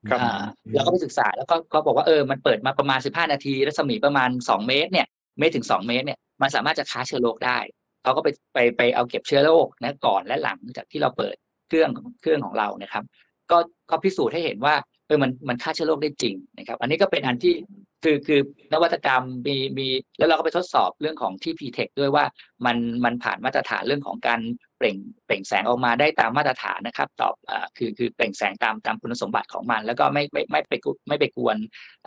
[0.09, 0.41] ครับอ่า
[0.75, 5.07] เราก็ไปศึกษาแล้วก็ก็บอกว่าเออมันเปิดมาประมาณ 15 นาทีรัศมีประมาณ 2 เมตรเนี่ย
[5.39, 7.57] เมตรถึง 2 เมตรเนี่ยมันสามารถจะฆ่าเชื้อโรคได้
[8.03, 11.35] เขาก็ไปไปไปเอาเก็บเชื้อโรคนะก่อนและหลังจากที่เราเปิด
[11.67, 11.89] เครื่อง
[12.21, 13.03] เครื่องของเรานะครับ
[13.51, 13.57] ก็
[13.89, 14.75] ก็พิสูจน์ให้เห็นว่า
[15.07, 17.53] เออมันมันฆ่าเชื้อโรคได้จริงนะครับ อันนี้ก็เป็นอันที่
[18.03, 18.41] คือคือ
[18.73, 22.25] นวัตกรรมมีมีแล้วเราก็ไปทดสอบเรื่องของที่ p t e c h ด้วยว่า
[22.65, 24.41] มันมันผ่านมาตรฐานเรื่องของการ
[24.77, 31.57] เปล่งเปล่งแสงออกมาได้ตามมาตรฐานนะครับ ตอบอ่าคือคือเปล่งแสงตามตามคุณสมบัติของมัน แล้วก็ไม่ไม่ไม่ไปกุไม่ไปกวน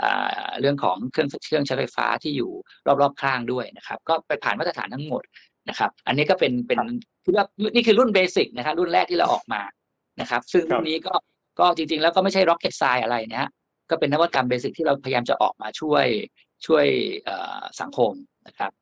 [0.02, 2.50] อ่าเรื่องของเครื่องเครื่องใช้ไฟฟ้าที่อยู่
[3.00, 5.22] รอบๆข้างด้วยนะครับ ก็ไปผ่านมาตรฐานทั้งหมด
[5.68, 6.78] นะครับ อันนี้ก็เป็นเป็น
[7.24, 9.62] คือว่านี่คือรุ่นเบสิกนะครับรุ่นแรกที่เราออกมา
[10.20, 11.14] นะครับ ซึ่งครับรุ่นนี้ก็
[11.60, 13.50] ก็จริงๆ แล้วก็ไม่ใช่ rocket science อะไรนะฮะ
[13.94, 16.06] ก็เป็นนวัตกรรมเบสิกที่เราพยายามจะออกมาช่วย
[16.66, 16.86] ช่วย
[17.24, 18.12] เอ่อสังคม
[18.46, 18.72] นะครับ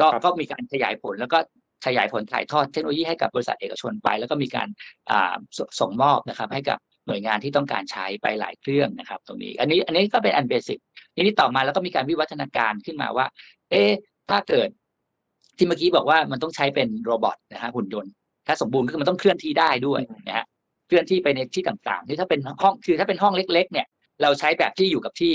[0.00, 1.38] ก็ครับก็มีการขยายผลแล้วก็
[1.86, 4.68] ขยายผลถ่ายทอดเทคโนโลยีให้กับบริษัทเอกชนไป แล้วก็มีการ
[5.10, 10.78] อ่าสส่งมอบนะครับ ให้กับหน่วยงานที่ต้องการใช้ไปหลายเครื่องนะครับ ตรงนี้ อันนี้อันนี้ก็เป็นอัน basic
[11.14, 13.26] ทีนี้ต่อมาแล้วก็มีการวิวัฒนาการขึ้นมาว่า
[13.70, 13.92] เอ๊ะ
[14.30, 14.68] ถ้าเกิด
[15.56, 18.12] ที่เมื่อกี้บอกว่ามันต้องใช้เป็น robot นะฮะหุ่นยนต์
[18.46, 20.46] ถ้าสมบูรณ์ก็คือมันต้องเคลื่อนที่ได้ด้วยนะฮะ
[20.86, 23.86] เคลื่อนที่ไปในที่ต่างๆที่ถ้าเป็นห้องคือถ้าเป็นห้องเล็ก ๆ เนี่ย
[24.22, 25.34] เราใช้แบบที่อยู่กับที่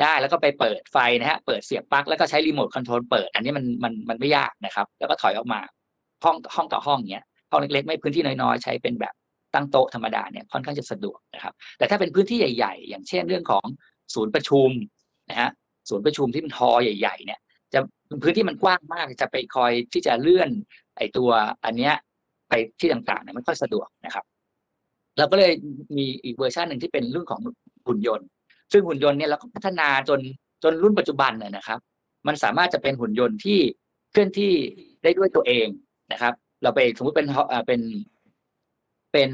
[0.00, 5.60] ได้แล้วก็ไปเปิดไฟนะฮะเปิดเสียบปลั๊กแล้วก็ใช้รีโมทคอนโทรลเปิด อันนี้มันมันมันไม่ยากนะครับ แล้วก็ถอยออกมา
[6.24, 9.14] ห้องห้องต่อห้องเนี้ยห้องเล็กๆ ไม่พื้นที่น้อยๆ ใช้เป็นแบบ
[9.54, 13.64] ตั้งโต๊ะธรรมดาเนี่ยค่อนข้างจะสะดวกนะครับ แต่ถ้าเป็นพื้นที่ใหญ่ๆ อย่างเช่นเรื่องของ
[14.14, 14.70] ศูนย์ประชุม
[15.30, 15.50] นะฮะ
[15.88, 17.40] ศูนย์ประชุมที่มันทอใหญ่ ๆ เนี่ย
[17.74, 17.80] จะ
[18.22, 20.50] พื้นที่มันกว้างมากจะไปคอยที่จะเลื่อน
[20.96, 21.30] ไอตัว
[21.64, 21.94] อันเนี้ย
[22.48, 24.24] ไปที่ต่างๆเนี่ยไม่ค่อยสะดวกนะครับ
[25.18, 25.52] เราก็เลย
[25.96, 27.40] มีอีกเวอร์ชันหนึ่งที่เป็นเรื่องของ
[27.86, 28.26] หุ่นยนต์
[28.72, 30.20] ซึ่งหุ่นยนต์เนี่ยเราก็พัฒนาจน
[30.62, 31.78] จนรุ่นปัจจุบันเนี่ยนะครับ
[32.26, 33.58] มันสามารถจะเป็นหุ่นยนต์ที่
[34.12, 34.52] เคลื่อนที่
[35.02, 35.66] ได้ด้วยตัวเอง
[36.12, 37.28] นะครับ เราไปสมมติเป็น
[37.66, 37.80] เป็น
[39.12, 39.30] เป็น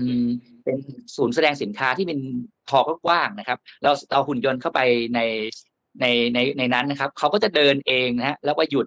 [0.64, 0.76] เป็น
[1.16, 2.20] ศูนย์แสดงสินค้าที่เป็น
[2.68, 4.80] พอกว้างนะครับ เราเอาหุ่นยนต์เข้าไป
[5.14, 5.20] ใน
[6.00, 8.86] ในในในนั้นนะครับเขาก็จะเดินเองนะฮะแล้วก็หยุด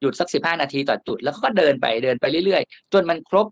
[0.00, 3.46] หยุดสักสิบห้านาทีต่อจุด แล้วก็เดินไปเดินไปเรื่อยๆ จนมันครบ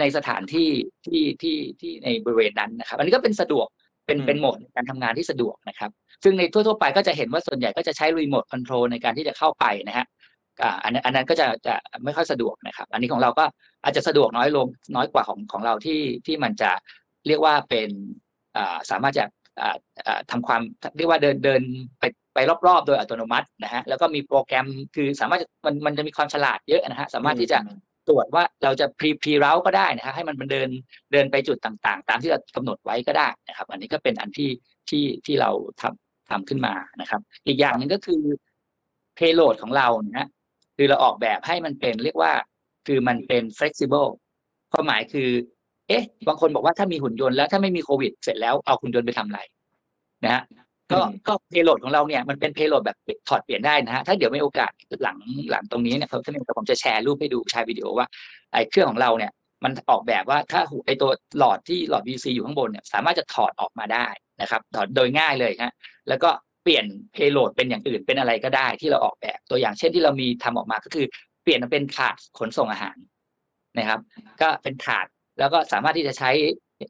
[0.00, 0.68] ในสถานที่
[1.06, 3.66] ที่ที่ที่ในบริเวณนั้นนะครับ อันนี้ก็เป็นสะดวก
[4.06, 5.90] เป็นอืมเป็นโหมดในการทำงานที่สะดวกนะครับ
[6.24, 10.06] ซึ่งในทั่วๆไปก็จะเห็นว่าส่วนใหญ่ก็จะใช้รีโมทคอนโทรลในการที่จะเข้าไปนะฮะ
[10.62, 13.44] อ่าอันนั้นอันนั้นก็จะจะไม่ค่อยสะดวกนะครับ อันนี้ของเราก็
[13.84, 16.70] อาจจะสะดวกน้อยลงน้อยกว่าของของเราที่ที่มันจะ
[17.26, 17.88] เรียกว่าเป็น
[18.56, 19.24] อ่าสามารถจะ
[19.60, 20.60] อ่าอ่าทำความ
[20.96, 21.62] เรียกว่าเดินเดิน
[22.00, 27.58] ไปไปรอบๆ โดยอัตโนมัตินะฮะแล้วก็มีโปรแกรมคือสามารถจะมันมันจะมีความฉลาดเยอะนะฮะสามารถที่จะ
[28.08, 30.68] ตรวจว่าเราจะพรีพรีเราก็ได้นะครับให้มันมันเดิน
[31.12, 34.50] เดินไปจุดต่างๆ ตามที่เรากำหนดไว้ก็ได้นะครับ อันนี้ก็เป็นอันที่
[34.90, 38.22] ที่ที่เราทำทำขึ้นมานะครับ อีกอย่างหนึ่งก็คือ
[39.18, 40.28] payload ของเรานะฮะ
[40.76, 42.32] คือเราออกแบบให้มันเป็นเรียกว่า
[42.86, 44.10] คือมันเป็น flexible
[44.72, 45.28] ความหมายคือ
[45.88, 49.40] เอ๊ะ บางคนบอกว่าถ้ามีหุ่นยนต์แล้วถ้าไม่มีโควิด เสร็จแล้วเอาหุ่นยนต์ไปทำอะไร
[50.24, 50.42] นะฮะ
[50.92, 52.96] ก็อืมก็ payload ของเราเนี่ยมันเป็น payload แบบ
[53.28, 54.70] ถอดเปลี่ยนได้นะฮะถ้าเดี๋ยวมีโอกาส
[55.02, 55.18] หลัง
[55.50, 58.06] หลังตรงนี้เนี่ยครับท่านนผมจะแชร์รูปให้ดูแชร์วิดีโอว่า
[58.52, 59.32] ไอ้เครื่องของเราเนี่ย
[59.64, 64.06] มันออกแบบว่าถ้าหูไอ้ตัวหลอดที่หลอด VC อยู่ข้างบนเนี่ยสามารถจะถอดออกมาได้
[64.40, 65.74] นะครับ ถอดโดยง่ายเลยฮะ
[66.08, 66.30] แล้วก็
[66.62, 66.84] เปลี่ยน
[67.16, 71.06] payload เป็นอย่างอื่นเป็นอะไรก็ได้ที่เราออกแบบตัวอย่างเช่นที่เรามีทำออกมาก็คือ
[71.42, 72.96] เปลี่ยนมาเป็นถาดขนส่งอาหาร
[73.78, 74.00] นะครับ
[74.42, 75.06] ก็เป็นถาด
[75.38, 76.30] แล้วก็สามารถที่จะใช้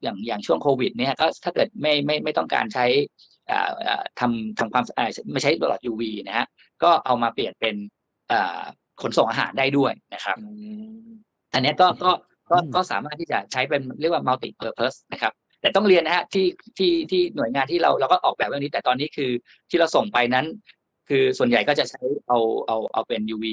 [0.03, 3.34] อย่างอย่างช่วงโควิดเนี่ยก็ถ้าเกิดไม่ไม่ไม่ต้องการใช้อ่าอ่า
[4.21, 6.47] ทำทำความสะอาดไม่ใช้หลอด UV นะฮะ
[6.83, 7.75] ก็เอามาเปลี่ยนเป็น
[8.33, 8.63] อ่า
[9.03, 10.49] ขนส่งอาหารได้ด้วยนะครับอื
[11.05, 11.07] ม
[11.53, 12.11] อันเนี้ยก็ก็
[12.51, 16.47] ก็อืมก็สามารถที่จะใช้เป็นเรียกว่า multi purpose นะครับ แต่ต้องเรียนนะฮะที่
[16.79, 19.31] ที่ที่หน่วยงานที่เราเราก็ออกแบบเรื่องนี้ แต่ตอนนี้คือ
[19.71, 20.47] ที่เราส่งไปนั้น
[21.09, 23.47] คือส่วนใหญ่ก็จะใช้เอาเอาเอาเป็น UV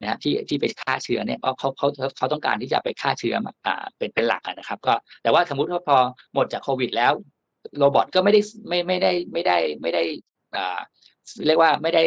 [0.00, 5.96] นะฮะที่ที่ไปฆ่าเชื้อเนี่ยเพราะเขาเขาเขาเขาต้องการที่จะไปฆ่าเชื้อมาอ่าเป็นเป็นหลักอะนะครับ ก็แต่ว่าสมมติว่าพอ
[6.34, 7.12] หมดจากโควิด แล้ว
[7.78, 10.02] โรบอทก็ไม่ได้ไม่ไม่ได้ไม่ได้ไม่ได้
[10.56, 10.78] อ่า
[11.46, 12.02] เรียกว่าไม่ได้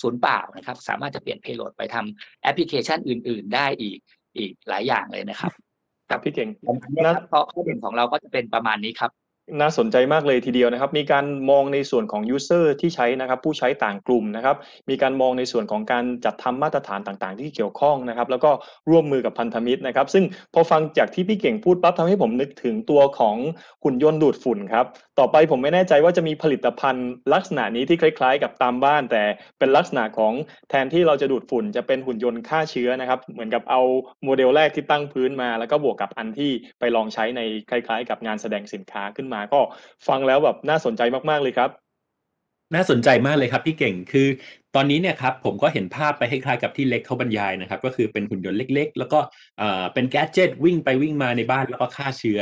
[0.00, 3.98] ศูนย์เปล่านะครับ สามารถจะเปลี่ยน payload ไปทำแอปพลิเคชันอื่น ๆ ได้อีก
[4.36, 5.52] อีกหลายอย่างเลยนะครับ
[6.10, 9.10] ครับพี่เก่งประมาณนี้ครับเพราะข้อเด่นของเราก็จะเป็นประมาณนี้ครับ
[9.60, 14.56] น่าสนใจมากเลยทีเดียวนะครับ มีการมองในส่วนของ user ที่ใช้นะครับผู้ใช้ต่างกลุ่มนะครับ
[14.90, 18.50] มีการมองในส่วนของการจัดทำมาตรฐานต่างๆ ที่เกี่ยวข้องนะครับ แล้วก็
[18.90, 23.36] ร่วมมือกับพันธมิตรนะครับ ซึ่งพอฟังจากที่พี่เก่งพูดปั๊บทำให้ผมนึกถึงตัวของ
[23.84, 24.86] หุ่นยนต์ดูดฝุ่นครับ
[25.18, 29.22] ต่อไปผมไม่แน่ใจว่าจะมีผลิตภัณฑ์ลักษณะนี้ที่คล้าย ๆ กับตามบ้าน แต่
[29.58, 30.32] เป็นลักษณะของ
[30.70, 33.80] แทนที่เราจะดูดฝุ่น จะเป็นหุ่นยนต์ฆ่าเชื้อนะครับ เหมือนกับเอา
[34.24, 39.60] โมเดลแรกที่ตั้งพื้นมา แล้วก็บวกกับอันที่ไปลองใช้ในคล้าย ๆ กับงานแสดงสินค้าขึ้นมาก็
[40.08, 41.70] ฟังแล้วแบบน่าสนใจมากๆเลยครับ
[42.74, 44.28] น่าสนใจมากเลยครับพี่เก่งคือ
[44.74, 49.18] ตอนนี้เนี่ยครับผมก็เห็นภาพไปคล้ายๆกับที่เล็กเขาบรรยายนะครับก็คือเป็นหุ่นยนต์เล็ก ๆ แล้วก็
[49.94, 52.40] เป็นแกดเจิตวิ่งไปวิ่งมาในบ้านแล้วก็ฆ่าเชื้อ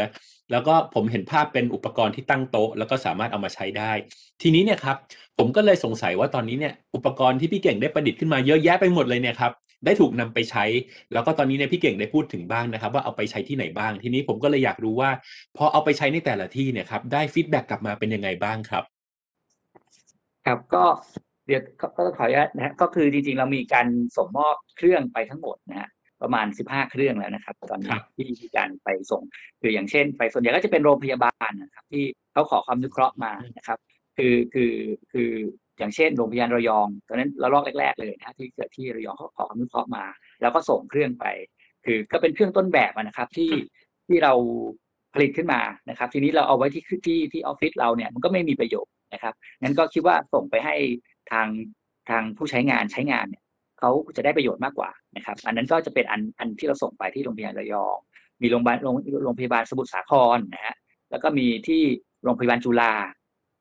[0.51, 3.93] แล้วก็ผมเห็นภาพเป็นอุปกรณ์ที่ตั้งโต๊ะ แล้วก็สามารถเอามาใช้ได้
[4.43, 4.97] ทีนี้เนี่ยครับ
[5.39, 9.53] ผมก็เลยสงสัยว่าตอนนี้เนี่ยอุปกรณ์ที่พี่เก่งได้ประดิษฐ์ขึ้นมาเยอะแยะไปหมดเลยเนี่ยครับ
[9.87, 10.65] ได้ถูกนำไปใช้
[11.13, 15.11] แล้วก็ตอนนี้เนี่ยพี่เก่งได้พูดถึงบ้างนะครับ ว่าเอาไปใช้ที่ไหนบ้าง ทีนี้ผมก็เลยอยากรู้ว่า
[15.57, 18.85] พอเอาไปใช้ในแต่ละที่เนี่ยครับได้ฟีดแบ็กกลับมาเป็นยังไงบ้างครับ
[20.47, 20.85] ครับก็
[21.47, 25.89] เดี๋ยวก็ก็ขออนุญาตนะฮะก็คือจริงๆเรามีการส่งมอบเครื่องไปทั้งหมดนะฮะ
[26.23, 29.23] ประมาณ 15 เครื่องแล้วนะครับ ตอนคนี้รับที่มีการไปส่ง
[29.61, 33.79] คืออย่างเช่น ไปส่วนใหญ่ก็จะเป็นโรงพยาบาลนะครับ ที่เขาขอความอนุเคราะห์มานะครับ
[34.17, 34.73] คือคือ
[35.13, 35.31] คือ
[35.79, 40.05] อย่างเช่นโรงพยาบาลระยองตอนนั้นเราลอกแรก ๆเลยนะฮะที่เกิดที่ระยองเขาขอความอนุเคราะห์มา
[40.41, 41.25] แล้วก็ส่งเครื่องไป
[41.85, 43.51] คือก็เป็นเครื่องต้นแบบอะนะครับที่
[44.07, 44.33] ที่เรา
[45.15, 50.77] ผลิตขึ้นมานะครับ ทีนี้เราเอาไว้ที่ที่ที่ออฟฟิศเราเนี่ยมันก็ไม่มีประโยชน์นะครับงั้นก็คิดว่าส่งไปให้
[51.33, 51.49] ทาง
[52.11, 53.43] ทางผู้ใช้งานใช้งานเนี่ย
[53.79, 57.97] เขาจะได้ประโยชน์มากกว่านะครับ อันนั้นก็จะเป็นอันอันที่เราส่งไปที่โรงพยาบาลระยอง
[58.43, 60.77] มีโรงพยาบาลโรงโรงพยาบาลสมุทรสาครนะฮะ
[61.11, 61.83] แล้วก็มีที่
[62.25, 62.93] โรงพยาบาลจุฬา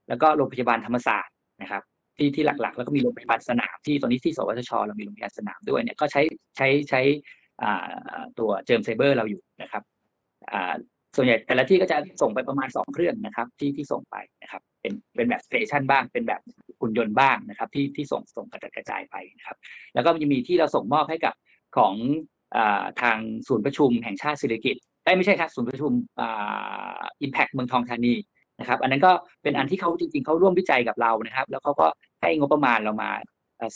[0.10, 1.84] แล้วก็โรงพยาบาลธรรมศาสตร์นะครับ
[2.18, 6.22] ที่ที่หลักๆ แล้วก็มีโรงพยาบาลสนามที่ตอนนี้ที่สวทช เรามีโรงพยาบาลสนามด้วยเนี่ยก็ใช้
[6.58, 7.02] ใช้ใช้
[8.40, 9.84] ตัวเจิมไซเบอร์เราอยู่นะครับ
[11.16, 16.42] ส่วนใหญ่แต่ละที่ก็จะส่งไปประมาณสองเครื่องนะครับ ที่ที่ส่งไปนะครับ เป็นเป็นแบบสเตชันบ้างเป็นแบบ
[16.80, 19.58] หุ่นยนต์บ้างนะครับ ที่ที่ส่งส่งกระจัดกระจายไปนะครับ
[19.94, 21.34] แล้วก็จะมีที่เราส่งมอบให้กับ
[21.78, 21.94] ของ
[23.02, 24.78] ทางศูนย์ประชุมแห่งชาติศิริกิต
[25.18, 25.92] ไม่ใช่ครับศูนย์ประชุม
[27.22, 28.14] อิมแพกเมืองทองธานี
[28.60, 29.12] นะครับ อันนั้นก็
[29.44, 31.88] เป็นอันที่เขาจริง ๆเขาร่วมวิจัยกับเรานะครับ แล้วเขาก็
[32.22, 33.12] ให้งบประมาณเรามา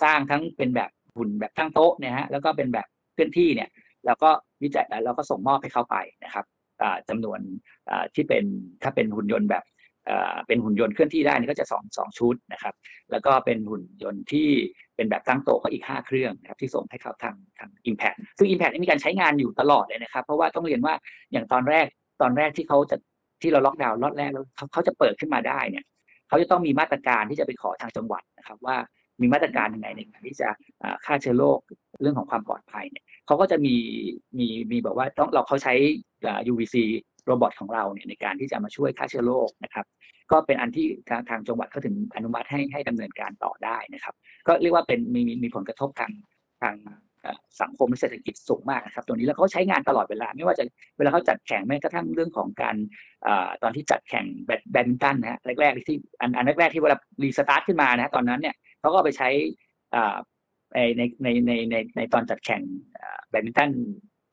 [0.03, 3.69] สร้างทั้งเป็นแบบหุ่นแบบตั้งโต๊ะเนี่ยฮะแล้วก็เป็นแบบเคลื่อนที่เนี่ย
[4.05, 4.29] แล้วก็
[4.63, 6.45] วิจัยแล้วก็ส่งมอบให้เขาไปนะครับ
[6.81, 7.39] อ่าจำนวน
[8.15, 8.43] ที่เป็น
[8.83, 9.63] ถ้าเป็นหุ่นยนต์แบบ
[10.47, 12.73] เป็นหุ่นยนต์เคลื่อนที่ได้นี่ก็จะสองสองชุดนะครับ
[13.11, 14.49] แล้วก็เป็นหุ่นยนต์ที่
[14.95, 20.93] เป็นแบบตั้งโต๊ะก็อีก 5 เครื่องนะครับที่ส่งให้เขาทางทาง Impact ซึ่ง Impact นี่มีการใช้งานอยู่ตลอดเลยนะครับ เพราะว่าต้องเรียนว่า
[21.31, 21.85] อย่างตอนแรก
[22.21, 22.97] ตอนแรกที่เขาจะ
[23.41, 25.85] ที่เราล็อกดาวน์ล็อตแรกแล้วเขาจะเปิดขึ้นมาได้เนี่ย
[26.27, 28.77] เขาจะต้องมีมาตรการที่จะไปขอทางจังหวัดนะครับ ว่า
[29.21, 30.49] มีมาตรการยังไงในการที่จะ
[31.05, 31.59] ฆ่าเชื้อโรค
[32.01, 33.75] เรื่องของความปลอดภัยเนี่ยเขาก็จะมี
[34.39, 35.73] มีมีบอกว่าต้องเราเขาใช้
[36.51, 36.75] UVC
[37.25, 39.85] โรบอทของเราเนี่ยในการที่จะมาช่วยฆ่าเชื้อโรคนะครับ
[40.31, 44.15] ก็เป็นอันที่ทางทางจังหวัดเขาถึงอนุมัติให้ให้ดำเนินการต่อได้นะครับ
[44.47, 46.11] ก็เรียกว่าเป็นมีมีมีผลกระทบทาง
[46.61, 46.75] ทาง
[47.61, 50.63] สังคมและเศรษฐกิจสูงมากนะครับตรงนี้แล้วเขาใช้งานตลอดเวลา ไม่ว่าจะ
[50.97, 52.75] เวลาเขาจัดแข่งแม้กระทั่งเรื่องของการ
[53.63, 59.29] ตอนที่จัดแข่งแบดแบดมินตันนะฮะแรกๆที่อันอันแรกๆที่เวลา restart ขึ้นมานะฮะตอนนั้นเนี่ยเขาก็ไปใช้
[60.75, 60.79] ใน
[61.23, 62.61] ในในในในตอนจัดแข่ง
[63.29, 63.71] แบดมินตัน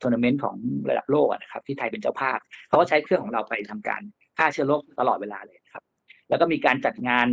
[0.03, 0.57] ทัวร์นาเมนต์ของ
[0.88, 4.03] ระดับโลกนะครับที่ไทยเป็นเจ้าภาพเขาก็ใช้เครื่องของเราไปทำการ
[4.38, 5.85] ฆ่าเชื้อโรคตลอดเวลาเลยครับ
[6.29, 7.29] แล้วก็มีการจัดงาน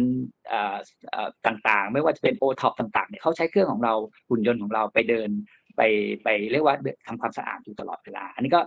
[1.47, 3.93] ต่างๆ ไม่ว่าจะเป็นโอท็อปต่างๆเนี่ยเขาใช้เครื่องของเรา
[4.29, 5.29] หุ่นยนต์ของเราไปเดิน
[5.77, 5.81] ไป
[6.23, 6.75] ไปเรียกว่า
[7.07, 8.61] ทำความสะอาดอยู่ตลอดเวลา อันนี้ก็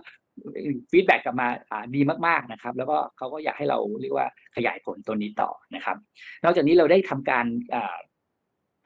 [0.91, 1.47] feedback กลับมา
[1.95, 5.97] ดีมากๆนะครับ แล้วก็เขาก็อยากให้เราเรียกว่าขยายผลตัวนี้ต่อนะครับ
[6.43, 7.45] นอกจากนี้เราได้ทำการ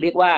[0.02, 0.32] เรียกว่า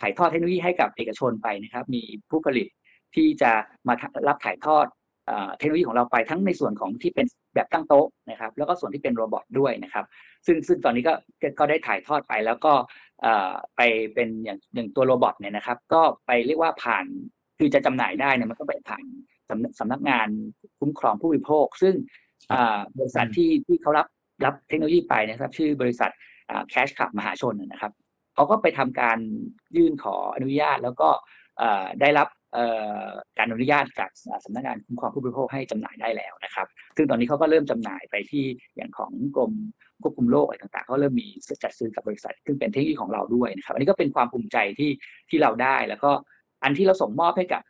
[0.00, 2.68] ถ่ายทอดเทคโนโลยีให้กับเอกชนไปนะครับ มีผู้ผลิต
[3.14, 3.52] ที่จะ
[3.88, 3.94] มา
[4.28, 4.86] รับถ่ายทอด
[5.26, 10.04] เอ่อเทคโนโลยีของเราไปทั้งในส่วนของที่เป็นแบบตั้งโต๊ะนะครับ แล้วก็ส่วนที่เป็น robot ด้วยนะครับ
[10.46, 12.72] ซึ่งซึ่งตอนนี้ก็ก็ก็ได้ถ่ายทอดไปแล้วก็
[13.22, 13.80] เอ่อไป
[14.14, 17.04] เป็นอย่างอย่างตัวโรบอทเนี่ยนะครับ ก็ไปเรียกว่าผ่าน
[17.58, 19.04] คือจะจำหน่ายได้เนี่ยมันก็ไปผ่าน
[19.48, 20.28] สำนักสำนักงาน
[20.78, 21.94] คุ้มครองผู้บริโภค ซึ่ง
[22.52, 24.06] อ่าบริษัทที่ที่เขารับ
[24.44, 26.10] รับเทคโนโลยีไปนะครับ ชื่อบริษัท
[26.70, 27.92] แคชขับมหาชนนะครับ
[28.34, 29.18] เขาก็ไปทำการ
[29.76, 31.08] ยื่นขออนุญาตแล้วก็
[31.58, 32.40] เอ่อได้รับเอ่อ
[33.38, 34.10] การอนุญาตจาก
[34.44, 38.44] สำนักงานคุ้มครองผู้บริโภคให้จำหน่ายได้แล้วนะครับ ซึ่งตอนนี้เขาก็เริ่มจำหน่ายไปที่
[38.76, 39.52] อย่างของกรม
[40.02, 41.26] ควบคุมโรคอะไรต่างๆเขาเริ่มมี
[41.62, 44.90] จัดซื้อกับบริษัท ซึ่งเป็นเทคโนโลยีของเราด้วยนะครับ อันนี้ก็เป็นความภูมิใจที่
[45.30, 46.10] ที่เราได้ แล้วก็
[46.64, 47.62] อันที่เราส่งมอบให้กับ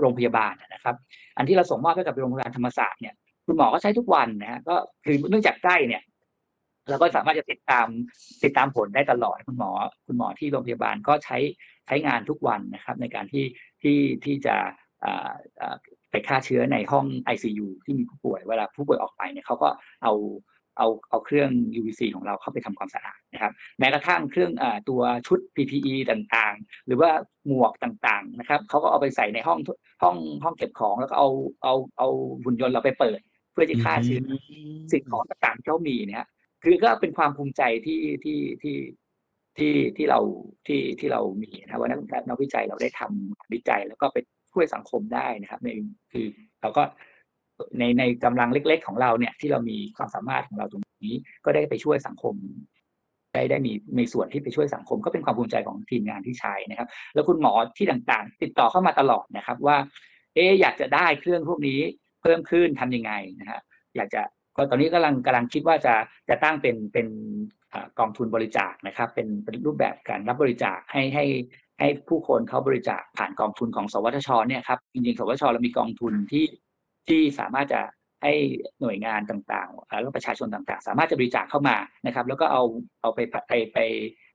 [0.00, 0.96] โรงพยาบาลนะครับ
[1.36, 3.14] อันที่เราส่งมอบให้กับโรงพยาบาลธรรมศาสตร์เนี่ย
[3.46, 6.02] คุณหมอก็ใช้ทุกวันนะฮะก็คือเนื่องจากใกล้เนี่ย
[6.90, 7.86] เราก็สามารถจะติดตาม
[8.44, 9.70] ติดตามผลได้ตลอดคุณหมอ
[10.06, 11.38] คุณหมอที่โรงพยาบาลก็ใช้
[11.86, 13.44] ใช้งานทุกวันนะครับ ในการที่
[13.82, 14.56] ที่ที่จะ
[15.04, 15.76] อ่าอ่า
[16.10, 19.68] ไปฆ่าเชื้อในห้อง ICU ที่มีผู้ป่วย เวลาผู้ป่วยออกไปเนี่ยเขาก็
[20.02, 20.14] เอา
[20.78, 27.10] เอาเอาเครื่อง UVC ของเราเข้าไปทำความสะอาดนะครับ แม้กระทั่งเครื่องอตัวชุด PPE ต่างๆ หรือว่า
[27.46, 29.58] หมวกต่างๆนะครับเขาก็เอาไปใส่ในห้อง
[30.02, 31.28] ห้องห้องเก็บของแล้วก็เอา
[31.62, 32.08] เอาเอา
[32.44, 33.20] หุ่นยนต์เราไปเปิด
[33.52, 34.20] เพื่อจะฆ่าเชื้อ
[34.92, 36.24] สิ่งของต่างๆที่เขามีเนี่ย
[36.62, 38.76] คือก็เป็นความภูมิใจที่ที่ที่
[39.58, 40.20] ที่ที่เรา
[40.66, 44.18] ที่ที่เรามีนะว่านักนักวิจัยเราได้ทำวิจัยแล้วก็ไป
[44.52, 45.68] ช่วยสังคมได้นะครับใน
[46.12, 46.26] คือ
[46.62, 46.82] เราก็
[47.78, 52.34] ในในกำลังเล็ก ๆ ของเราเนี่ย ที่เรามีความสามารถของเราตรงนี้ ก็ได้ไปช่วยสังคม
[53.34, 59.76] ได้ได้มีในส่วนที่ไปช่วยสังคม ก็เป็นความภูมิใจของทีมงานที่ใช้นะครับ แล้วคุณหมอที่ต่างๆ ติดต่อเข้ามาตลอดนะครับ ว่า
[60.34, 61.80] เอ๊อยากจะได้เครื่องพวกนี้
[62.22, 63.60] เพิ่มขึ้นทำยังไงนะฮะ
[63.96, 64.22] อยากจะ
[64.56, 65.94] ก็ตอนนี้กำลังกำลังคิดว่าจะ
[66.28, 67.06] จะตั้งเป็นเป็น
[67.98, 71.24] กองทุนบริจาคนะครับ เป็นเป็นรูปแบบการรับบริจาคให้ให้
[71.80, 76.44] ให้ผู้คนเขาบริจาคผ่านกองทุนของ สวทชเนี่ยครับจริงๆ สวทชเรามีกองทุนที่
[77.08, 77.80] ที่สามารถจะ
[78.22, 78.32] ให้
[78.80, 82.62] หน่วยงานต่างๆแล้วประชาชนต่างๆ สามารถจะบริจาคเข้ามานะครับ แล้วก็เอา
[83.00, 83.78] เอาไปไปไป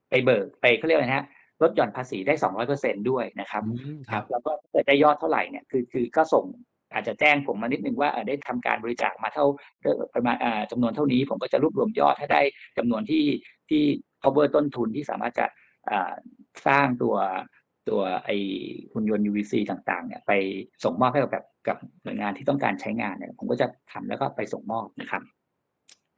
[0.10, 1.25] ไปเบิกไปเขาเรียกอะไรนะฮะ
[1.62, 3.63] ลดหย่อนภาษีได้สองร้อยเปอร์เซ็นด้วยนะครับ
[4.10, 6.45] ครับแล้วก็เกิดได้ยอดเท่าไหร่เนี่ยคือคือก็ส่ง
[6.95, 9.45] อาจจะแจ้งผมมานิดนึงว่าได้ทำการบริจาคมาเท่า
[10.13, 10.36] ประมาณ
[10.71, 12.41] จำนวนเท่านี้ ผมก็จะรวบรวมยอดให้ได้
[12.77, 13.25] จำนวนที่
[13.69, 13.84] ที่
[14.23, 15.45] cover ต้นทุนที่สามารถจะ
[16.67, 17.15] สร้างตัว
[17.89, 18.29] ตัวไอ
[18.93, 20.31] หุ่นยนต์ UVC ต่างๆเนี่ยไป
[20.84, 25.21] ส่งมอบให้กับกับหน่วยงานที่ต้องการใช้งานเนี่ยผมก็จะทำแล้วก็ไปส่งมอบนะครับ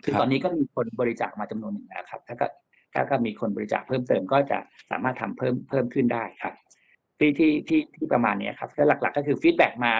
[0.04, 2.48] คือตอนนี้ก็มีคนบริจาคมาจำนวนหนึ่งแล้วครับ ถ้าก็
[2.94, 4.60] ถ้าก็มีคนบริจาคเพิ่มเติมก็จะ
[4.92, 6.54] สามารถทำเพิ่มเพิ่มขึ้นได้ครับ
[7.20, 9.94] ที่ที่ที่ที่ประมาณนี้ครับแล้วหลัก ๆ ก็คือฟีดแบ็มา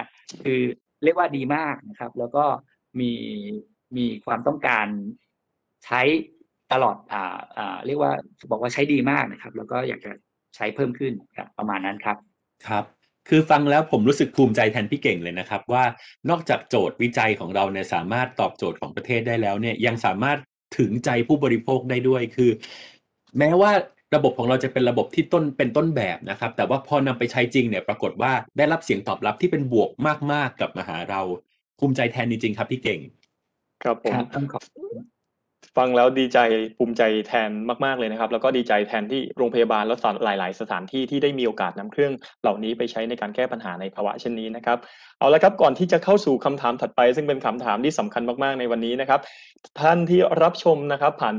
[0.44, 0.60] คือ
[1.04, 2.44] เรียกว่าดีมากนะครับ แล้วก็
[3.00, 3.12] มี
[3.96, 4.86] มีความต้องการ
[5.84, 6.00] ใช้
[6.72, 8.12] ตลอดอ่าอ่าเรียกว่า
[8.50, 10.12] บอกว่าใช้ดีมากนะครับ แล้วก็อยากจะ
[10.56, 12.16] ใช้เพิ่มขึ้นครับประมาณนั้นครับ
[12.68, 12.84] ครับ
[13.28, 15.84] คือฟังแล้วผมรู้สึกภูมิใจแทนพี่เก่งเลยนะครับ ว่า
[16.30, 20.38] นอกจากโจทย์วิจัยของเราเนี่ยสามารถตอบโจทย์ของประเทศได้แล้วเนี่ยยังสามารถ
[20.78, 22.50] ถึงใจผู้บริโภคได้ด้วยคือ
[23.38, 23.72] แม้ว่า
[24.14, 29.90] ระบบของเราจะเป็นระบบที่ต้นเป็นต้นแบบนะครับ แต่ว่าพอนำไปใช้จริงเนี่ยปรากฏว่าได้รับเสียงตอบรับที่เป็นบวก
[30.32, 31.20] มากๆกับมาหาเรา
[31.78, 33.00] ภูมิใจแทนจริงๆครับพี่เก่ง
[33.82, 34.62] ครับผมต้องขอบ
[35.78, 36.38] ฟังแล้วดีใจ
[36.78, 37.50] ภูมิใจแทน
[37.84, 42.12] มาก ๆ เลยนะครับ แล้วก็ดีใจแทนที่โรงพยาบาลและหลาย ๆ สถานที่ที่ได้มีโอกาสนำเครื่อง
[42.42, 44.78] เหล่านี้ไปใช้ในการแก้ปัญหาในภาวะเช่นนี้นะครับ
[45.18, 49.20] เอาละครับก่อนที่จะเข้าสู่คำถามถัดไป ซึ่งเป็นคำถามที่สำคัญมาก ๆ ในวันนี้นะครับ
[49.80, 51.34] ท่านที่รับชมนะครับผ่าน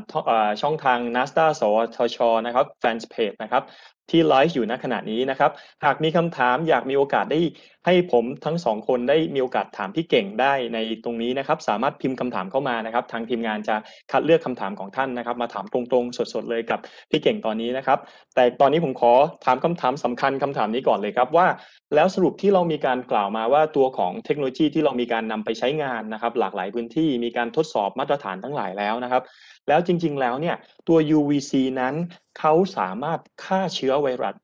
[0.62, 1.63] ช่องทาง n a s d a ส
[1.95, 3.63] ทชนะครับแฟนเพจนะครับ
[4.12, 5.52] ที่ไลฟ์อยู่ณขณะนี้นะครับ
[5.86, 7.39] หากมีคำถามอยากมีโอกาสได้
[7.86, 13.76] ให้ผมทั้งสองคนได้มีโอกาสถามพี่เก่งได้ในตรงนี้นะครับ สามารถพิมพ์คำถามเข้ามานะครับ ทางทีมงานจะ
[14.12, 16.80] คัดเลือกคำถามของท่านนะครับ มาถามตรงๆ สดๆเลยกับ
[17.12, 18.00] พี่เก่งตอนนี้นะครับ
[18.36, 19.13] แต่ตอนนี้ผมขอ
[19.45, 21.48] ถามคำถามสำคัญคำถามนี้ก่อนเลยครับว่า
[21.95, 29.24] แล้วสรุปที่เรามีการกล่าวมาว่าตัวของเทคโนโลยีที่เรามีการนำไปใช้งานนะครับ หลากหลายพื้นที่มีการทดสอบมาตรฐานทั้งหลายแล้วนะครับ
[29.70, 30.56] แล้วจริง ๆ แล้วเนี่ย
[30.88, 31.96] ตัว UVC นั้น
[32.40, 34.36] เขาสามารถฆ่าเชื้อไวรัส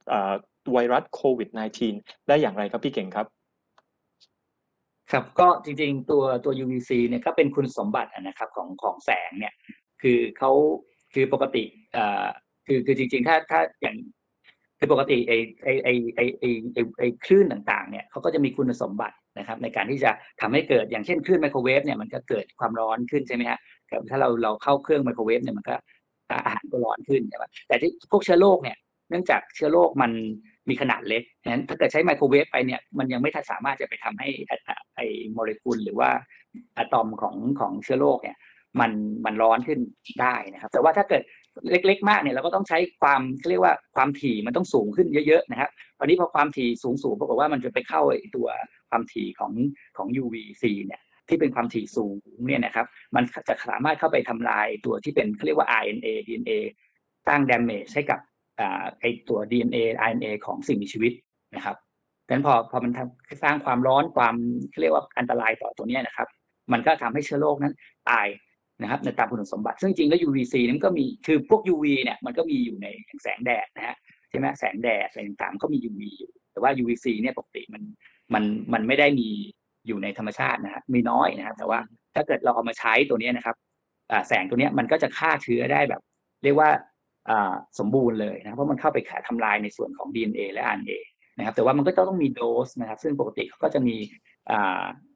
[0.73, 1.49] ไวรัสโควิด
[1.89, 3.27] -19 ได้อย่างไรครับพี่เก่งครับ
[5.11, 9.53] ครับก็จริงๆตัวตัว UVC เนี่ยก็เป็นคุณสมบัตินะครับของของแสงเนี่ย
[10.01, 10.51] คือเขา
[11.13, 11.63] คือปกติ
[11.97, 12.25] อ่า
[12.67, 13.95] คือคือจริงๆถ้าถ้าอย่าง
[14.79, 15.33] คือปกติไอ
[15.63, 20.11] ไอไอไอไอไอไอคลื่นต่างๆเนี่ยเขาก็จะมีคุณสมบัตินะครับในการที่จะ
[20.41, 23.59] ทำให้เกิดอย่างเช่นคลื่นไมโครเวฟเนี่ยมันก็เกิดความร้อนขึ้นใช่ไหมฮะ
[24.09, 25.75] ถ้าเราเราเข้าเครื่องไมโครเวฟเนี่ยมันก็
[26.31, 28.77] อาหารก็ร้อนขึ้นใช่ไหมแต่ที่พวกเชื้อโรคเนี่ย
[29.09, 30.11] เนื่องจากเชื้อโรคมัน
[30.69, 34.29] มีขนาดเล็กนั้นถ้าเกิดใช้ไมโครเวฟไปเนี่ยมันยังไม่สามารถจะไปทำให้
[34.95, 35.01] ไอ
[35.33, 36.09] โมเลกุลหรือว่า
[36.77, 38.37] อะตอมของของเชื้อโรคเนี่ย
[38.79, 38.91] มัน
[39.25, 39.79] มันร้อนขึ้น
[40.21, 41.23] ได้นะครับ แต่ว่าถ้าเกิด
[41.71, 45.69] เล็ก ๆ มากเนี่ยเราก็ต้องใช้ความเรียกว่าความถี่มันต้องสูงขึ้นเยอะๆนะครับ
[45.99, 48.01] ตอนนี้พอความถี่สูงสูงปรากฏว่ามันจะไปเข้า
[48.35, 48.47] ตัว
[48.89, 49.51] ความถี่ของ
[49.97, 52.15] ของ UVC เนี่ย ที่เป็นความถี่สูง
[52.47, 52.85] เนี่ยนะครับ
[53.15, 56.51] มันจะสามารถเข้าไปทำลายตัวที่เป็นเขาเรียกว่า RNA DNA
[57.27, 58.19] สร้าง damage ให้กับ
[58.99, 61.13] ไอตัว DNA RNA ของสิ่งมีชีวิต
[61.55, 61.75] นะครับ
[62.27, 62.91] ดังนั้นพอพอมัน
[63.43, 64.35] สร้างความร้อนความ
[64.69, 66.27] เขาเรียกว่าอันตรายต่อตัวนี้นะครับ
[66.71, 67.73] มันก็ทำให้เชื้อโรคนั้น
[68.09, 68.27] ตาย
[68.81, 72.87] นะครับในตามคุณสมบัติ ซึ่งจริงแล้ว UVC นั้นก็มีคือพวก UV เนี่ยมันก็มีอยู่ใน
[73.23, 73.95] แสงแดดนะฮะ
[74.29, 77.83] ใช่ไหมแสงแดดอะไรต่างๆก็มี UV อยู่แต่ว่า UVC เนี่ยปกติมัน
[78.33, 79.29] มันมันไม่ได้มี
[79.87, 81.79] อยู่ในธรรมชาตินะฮะมีน้อยนะครับ แต่ว่า
[82.15, 83.55] ถ้าเกิดเราเอามาใช้ตัวนี้นะครับ
[84.27, 86.01] แสงตัวนี้มันก็จะฆ่าเชื้อได้แบบ
[86.43, 86.69] เรียกว่า
[87.79, 90.99] สมบูรณ์เลยนะเพราะมันเข้าไปขาทำลายในส่วนของ DNA และ RNA
[91.37, 93.95] นะครับ แต่ว่ามันก็ต้องมีโดสนะครับ ซึ่งปกติเขาก็จะมี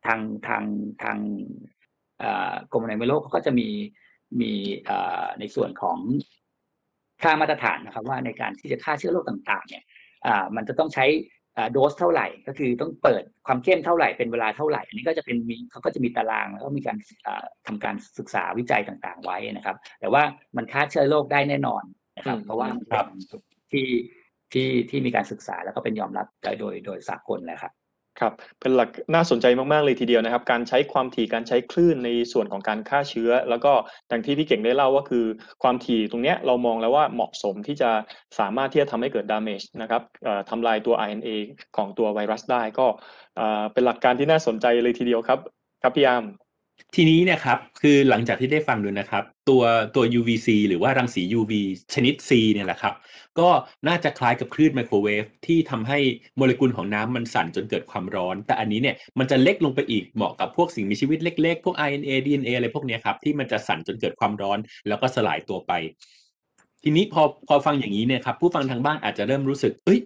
[0.05, 0.63] ทางทาง
[1.03, 1.17] ทาง
[2.71, 3.69] กรมอนามัยโลกเขาก็จะมี
[4.41, 4.51] มี
[5.39, 5.97] ในส่วนของ
[7.21, 9.84] ค่ามาตรฐานนะครับ ว่าในการที่จะฆ่าเชื้อโรคต่าง ๆ เนี่ย
[10.55, 11.05] มันจะต้องใช้
[11.72, 20.24] โดสเท่าไหร่ ก็คือต้องเปิดความเข้มเท่าไหร่เป็นเวลาเท่าไหร่ อันนี้ก็จะเป็นมีเขาก็จะมีตารางแล้วก็มีการอ่าทำการศึกษาวิจัยต่างๆ ไว้นะครับ แต่ว่า
[20.58, 21.84] มันฆ่าเชื้อโรคได้แน่นอน
[22.17, 23.08] นะครับอืมเพราะว่าครับ
[23.72, 23.88] ที่
[24.54, 26.28] ที่ที่มีการศึกษาแล้วก็เป็นยอมรับ
[26.60, 27.74] โดยโดยสากลแล้วครับ
[28.21, 33.71] ครับ เป็นหลักน่าสนใจมาก ๆ เลยทีเดียวนะครับ การใช้ความถี่การใช้คลื่นในส่วนของการฆ่าเชื้อ แล้วก็
[34.12, 35.25] ดังที่พี่เก่งได้เล่าว่าคือ
[35.63, 37.91] ความถี่ตรงเนี้ยเรามองแล้วว่าเหมาะสมที่จะ
[38.39, 40.01] สามารถที่จะทำให้เกิดดาม a g e นะครับ
[40.49, 41.29] ทำลายตัว RNA
[41.77, 42.88] ของตัวไวรัสได้ก็
[43.36, 45.39] เอ่อเป็นหลักการที่น่าสนใจเลยทีเดียวครับ
[45.84, 46.23] ครับพี่ยาม
[46.95, 49.63] ทีนี้เนะครับคือหลังจากที่ได้ฟังดูนะครับ ตัว
[49.95, 51.51] ตัว UVC หรือว่ารังสี UV
[51.93, 52.93] ชนิด C เนี่ยแหละครับ
[53.39, 53.49] ก็
[53.87, 55.99] น่าจะคล้ายกับคลื่นไมโครเวฟที่ทำให้
[56.37, 65.71] โมเลกุลของน้ำมันสั่นจนเกิดความร้อน แต่อันนี้เนี่ยมันจะเล็กลงไปอีกเหมาะกับพวกสิ่งมีชีวิตเล็กๆ พวก RNA DNA อะไรพวกนี้ครับ ที่มันจะสั่นจนเกิดความร้อน แล้วก็สลายตัวไป
[66.83, 69.99] ทีนี้พอพอฟังอย่างนี้เนี่ยครับผู้ฟังทางบ้านอาจจะเริ่มรู้สึกเอ้ย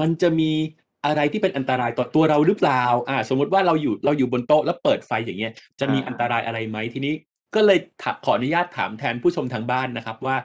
[0.00, 0.50] มันจะมี
[1.06, 7.14] อะไรที่เป็นอันตรายต่อตัวเราหรือเปล่า อ่า สมมติว่าเราอยู่เราอยู่บนโต๊ะแล้วเปิดไฟอย่างเงี้ย จะมีอ่าอันตรายอะไรไหมทีนี้
[7.54, 10.36] ก็เลยถาขออนุญาตถามแทนผู้ชมทางบ้านนะครับว่า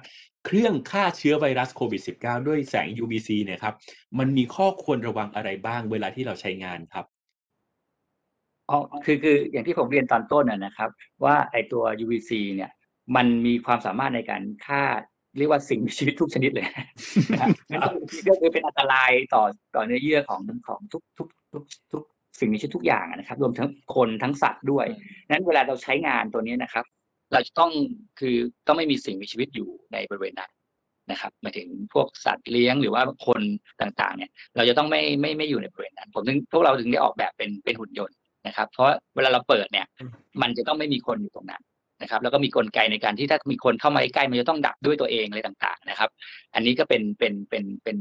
[0.46, 3.76] เครื่องฆ่าเชื้อไวรัสโควิด -19 ด้วยแสง UVC เนี่ยครับ
[4.20, 7.06] มันมีข้อควรระวังอะไรบ้างเวลาที่เราใช้งานครับ
[8.70, 10.90] อ๋อคือคืออย่างที่ผมเรียนตอนต้นนะนะครับ
[11.24, 12.72] ว่าไอตัว UVC เนี่ย
[13.16, 14.84] มันมีความสามารถในการฆ่า
[15.38, 16.68] เรียกว่าสิ่งมีชีวิตทุกชนิดเลย
[17.32, 17.92] นะครับงั้นก็
[18.28, 19.44] ก็คือเป็นอันตรายต่อ
[19.76, 22.04] ต่อเนื้อเยื่อของของทุกทุกทุกทุก
[22.40, 24.88] สิ่งมีชีวิตทุกอย่างอะนะครับ รวมทั้งคนทั้งสัตว์ด้วย
[25.28, 26.86] นั้นเวลาเราใช้งานตัวนี้นะครับ
[27.34, 27.72] เราจะต้อง
[28.20, 28.36] คือ
[28.68, 30.52] ต้องไม่มีสิ่งมีชีวิตอยู่ในบริเวณนั้น
[31.12, 33.42] นะครับหมายถึงพวกสัตว์เลี้ยงหรือว่าคน
[33.82, 38.18] ต่างๆ เนี่ย เราจะต้องไม่ไม่ไม่อยู่ในบริเวณนั้น ผมถึงพวกเราถึงได้ออกแบบเป็นเป็นหุ่นยนต์
[38.48, 39.86] นะครับ เพราะเวลาเราเปิดเนี่ย
[40.42, 41.62] มันจะต้องไม่มีคนอยู่ตรงนั้น
[42.02, 46.10] นะครับแล้วก็มีกลไกในการที่ถ้ามีคนเข้ามาใกล้มันจะต้องดับด้วยตัวเองอะไรต่างๆนะครับ
[46.56, 47.98] อันนี้ก็เป็นเป็นเป็นเป็น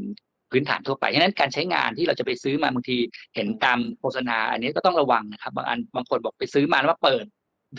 [0.51, 2.97] พื้นฐานทั่วไปฉะนั้นการใช้งานที่เราจะไปซื้อมาบางที
[3.35, 7.25] เห็นตามโฆษณา อันนี้ก็ต้องระวังนะครับ บางอันบางคนบอกไปซื้อมาแล้วว่าเปิด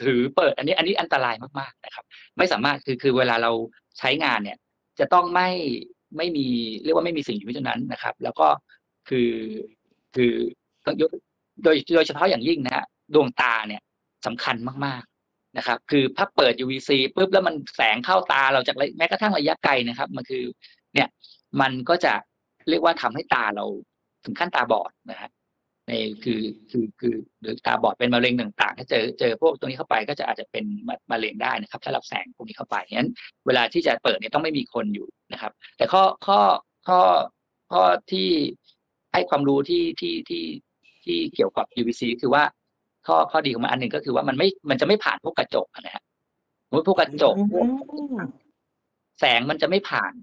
[0.04, 2.06] ถือเปิด อันนี้อันนี้อันตรายมากๆนะครับ
[2.38, 3.52] ไม่สามารถคือคือเวลาเรา
[4.00, 4.58] ใช้งานเนี่ย
[5.00, 5.50] จะต้องไม่
[6.18, 6.48] ไม่มี
[6.84, 8.48] เรียกว่าไม่มีสิ่งอยู่ในนั้นนะครับ แล้วก็
[9.10, 9.32] คือ
[10.16, 10.34] คือ
[10.86, 11.10] ต้องยก
[11.64, 13.82] โดยโดยเฉพาะอย่างยิ่งนะฮะดวงตาเนี่ย
[14.26, 14.56] สำคัญ
[14.86, 15.04] มาก
[15.58, 20.44] นะครับ คือถ้าเปิด UVC ปุ๊บแล้วมันแสงเข้าตาเราจากแม้กระทั่งระยะไกลนะครับ มันคือ
[20.94, 21.08] เนี่ย
[21.62, 22.14] มันก็จะ
[22.70, 23.66] เรียกว่าทำให้ตาเรา
[24.24, 25.30] ถึงขั้นตาบอดนะฮะ
[25.88, 25.92] ใน
[26.24, 33.10] คือคือคือหรือตาบอดเป็นมะเร็งต่างๆ ถ้าเจอเจอพวกตรงนี้เข้าไปก็จะอาจจะเป็นมะมะเร็งได้นะครับ ถ้ารับแสงพวกนี้เข้าไปงั้น
[33.48, 36.40] เวลาที่จะเปิดเนี่ยต้องไม่มีคนอยู่นะครับ แต่ข้อข้อ
[36.88, 37.00] ข้อ
[37.72, 38.30] ข้อที่
[39.14, 40.44] ให้ความรู้ที่ที่ที่
[41.04, 42.44] ที่เกี่ยวกับ UVC คือว่า
[43.08, 46.04] ข้อข้อดีของมันอันหนึ่งก็คือว่ามันไม่มันจะไม่ผ่านพวกกระจกนะฮะ
[46.68, 47.68] สมมติพวกกระจกพวก
[49.20, 50.14] แสงมันจะไม่ผ่าน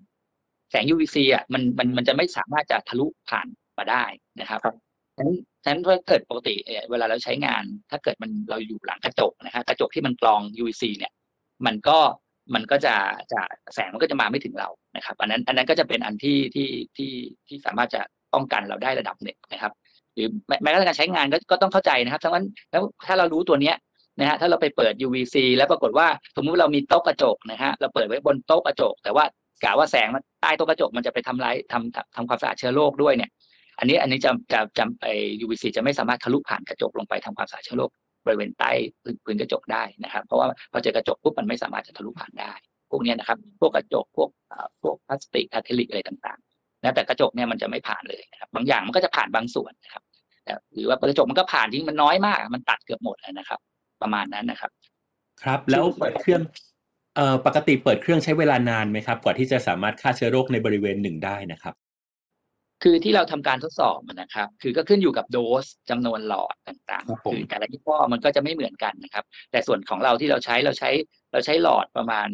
[0.70, 3.46] แสง UVC อะมันมันมันจะไม่สามารถจะทะลุผ่าน
[3.78, 4.04] มาได้
[4.40, 4.76] นะครับครับ
[5.16, 5.30] ฉะนั้น
[5.62, 11.12] ฉะนั้นถ้าเกิดปกติเอ่อเวลาเราใช้งาน ถ้าเกิดมันเราอยู่หลังกระจกนะฮะกระจกที่มันกรอง UVC เนี่ย
[11.66, 11.98] มันก็
[12.54, 12.94] มันก็จะ
[13.32, 13.40] จะ
[13.74, 17.12] แสงมันก็จะมาไม่ถึงเรานะครับ อันนั้นอันนั้นก็จะเป็นอันที่ที่ที่
[17.48, 18.00] ที่สามารถจะ
[18.34, 19.72] ป้องกันเราได้ระดับหนึ่งนะครับ
[20.18, 20.30] หรือ
[20.62, 23.76] แม้กระทั่งการใช้งานก็ก็ต้องเข้าใจนะครับทั้งนั้นแล้วถ้าเรารู้ตัวเนี้ย
[24.20, 29.24] นะฮะถ้าเราไปเปิด UVC แล้วปรากฏว่าสมมุติเรามีโต๊ะกระจกนะฮะเราเปิดไว้บนโต๊ะกระจก แต่ว่า
[29.64, 33.30] กะว่าแสงมันใต้โต๊ะกระจกมันจะไปทำลายทำทำทำความสะอาดเชื้อโรคด้วยเนี่ย
[33.78, 35.08] อันนี้อันนี้จะจะจะไอ
[35.44, 37.90] UVC จะไม่สามารถทะลุผ่านกระจกลงไปทำความสะอาดเชื้อโรค
[38.26, 38.70] บริเวณใต้
[39.24, 42.52] พื้นกระจกได้นะครับ เพราะว่าพอเจอกระจกปุ๊บมันไม่สามารถจะทะลุผ่านได้
[42.90, 44.30] พวกนี้นะครับ พวกกระจกพวก
[44.82, 50.02] พวกพลาสติกอะคริลิกอะไรต่างๆนะแต่กระจกเนี่ยมันจะไม่ผ่านเลยนะครับบางอย่างมันก็จะผ่านบางส่วนนะครับ
[50.74, 53.60] หรือว่ากระจกมันก็ผ่านที่มันน้อยมาก มันตัดเกือบหมดนะครับ
[54.02, 54.70] ประมาณนั้นนะครับ
[55.42, 56.42] ครับ แล้วเปิดเครื่อง
[57.16, 61.74] เอ่อปกติเปิดเครื่องใช้เวลานานไหมครับ กว่าที่จะสามารถฆ่าเชื้อโรคในบริเวณหนึ่งได้นะครับ
[62.82, 70.90] คือที่เราทำการทดสอบนะครับ คือก็ขึ้นอยู่กับโดสจำนวนหลอดต่างครับๆผมคือแต่ละยี่ห้อมันก็จะไม่เหมือนกันนะครับ แต่ส่วนของเราที่เราใช้เราใช้
[71.32, 72.28] เราใช้หลอดประมาณ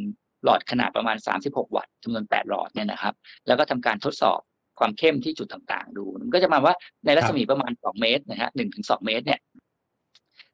[0.45, 3.15] หลอดขนาดประมาณ 36 วัตต์จำนวน 8 หลอดเนี่ยนะครับ
[3.47, 4.41] แล้วก็ทำการทดสอบ
[4.79, 9.41] ความเข้มที่จุดต่างๆ ดู มันก็จะมาว่าในรัศมีประมาณ2เมตรนะฮะ1ถึง2เมตรเนี่ย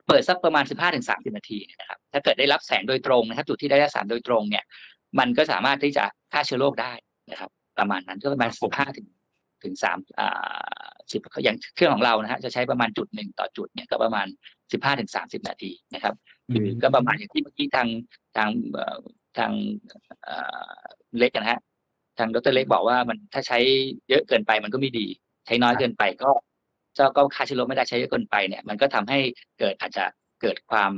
[0.07, 4.65] เปิดสักประมาณ15ถึง30นาทีนะครับถ้าเกิดได้รับแสงโดยตรงนะครับจุดที่ได้รับแสงโดยตรงเนี่ย
[5.19, 6.93] มันก็สามารถที่จะฆ่าเชื้อโรคได้
[7.31, 9.07] นะครับ ประมาณนั้นก็ประมาณ15ถึง
[9.65, 14.27] ถึงสามอ่าสิบอย่างเครื่องของเรานะฮะจะใช้ประมาณจุดหนึ่งต่อจุดเนี่ยก็ประมาณ
[14.73, 16.15] สิบห้าถึงสามสิบนาทีนะครับ
[16.53, 17.89] คือก็ประมาณอย่างที่เมื่อกี้ทาง
[18.37, 18.99] ทางเอ่อ
[19.39, 19.53] ทาง
[20.25, 20.37] เอ่
[20.75, 20.79] อ
[21.19, 21.61] เล็กนะฮะ
[22.21, 23.59] ทางดรเล็กบอกว่ามันถ้าใช้
[24.09, 25.07] เยอะเกินไปมันก็ไม่ดี
[25.47, 26.31] ใช้น้อยเกินไปก็
[26.95, 29.19] เจ้าก็ฆ่าเชื้อโรคไม่ได้ใช้เยอะเกินไปเนี่ยมันก็ทำให้
[29.59, 30.05] เกิดอาจจะ
[30.43, 30.93] เกิดความ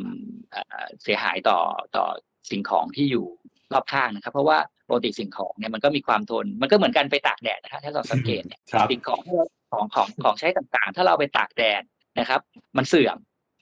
[0.51, 1.59] เอ่อเสียหายต่อ
[1.97, 2.07] ต่อ
[2.51, 3.27] สิ่งของที่อยู่
[3.73, 4.59] รอบข้างนะครับ เพราะว่า
[4.89, 11.83] ปกติสิ่งของเนี่ยมันก็มีความทน มันก็เหมือนกันไปตากแดดนะฮะถ้าเราสังเกตเนี่ยครับสิ่งของที่เราของของของใช้ต่างๆ ถ้าเราไปตากแดด
[12.19, 12.41] นะครับ
[12.77, 13.17] มันเสื่อม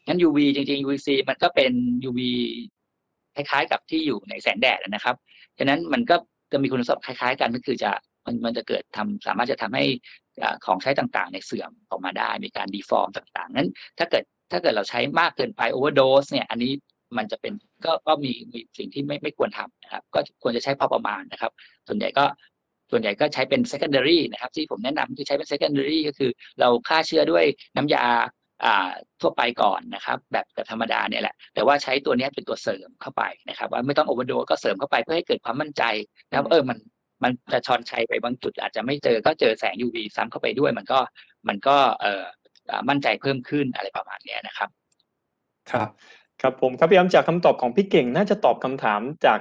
[0.06, 1.72] งั้น UV จริง ๆ UVC มันก็เป็น
[2.08, 2.20] UV
[3.34, 5.16] คล้ายๆกับที่อยู่ในแสงแดดนะครับ
[5.58, 6.16] ฉะนั้นมันก็
[6.52, 7.90] จะมีคุณสมบัติคล้ายๆ กันก็คือจะ
[8.26, 9.84] มันมันจะเกิดทำสามารถจะทำให้
[10.64, 16.72] ของใช้ต่างๆในเสื่อมออกมาได้ มีการดีฟอร์มต่างๆนั้นถ้าเกิดถ้าเกิดเราใช้มากเกินไปโอเวอร์โดสเนี่ยอันนี้
[17.16, 17.52] มันจะเป็น
[17.84, 21.52] ก็ก็มีมีสิ่งที่ไม่ไม่ควรทำนะครับ ก็ควรจะใช้พอประมาณนะครับ
[21.88, 22.24] ส่วนใหญ่ก็
[22.90, 26.30] ส่วนใหญ่ก็ใช้เป็น secondary นะครับ ที่ผมแนะนำคือใช้เป็น secondary ก็คือ
[26.60, 27.44] เราฆ่าเชื้อด้วย
[27.76, 28.22] น้ำยาอ่า
[29.20, 35.82] ทั่วไปก่อนนะครับ แบบแบบธรรมดาเนี่ยแหละ แต่ว่าใช้ตัวนี้เป็นตัวเสริมเข้าไปนะครับ ว่าไม่ต้องโอเวอร์โดก็เสริมเข้าไปเพื่อให้เกิดความมั่นใจ
[36.28, 36.78] นะครับเออมัน
[37.22, 40.98] มันจะชอนชัยไปบางจุดอาจจะไม่เจอก็เจอแสง UV ซ้ำเข้าไปด้วย มันก็
[41.48, 42.24] มันก็เอ่อ
[42.88, 44.68] มั่นใจเพิ่มขึ้นอะไรประมาณนี้นะครับ
[45.72, 45.88] ครับ
[46.42, 49.38] ครับผมครับพี่ย้ำจากคำตอบของพี่เก่งน่าจะตอบคำถามจาก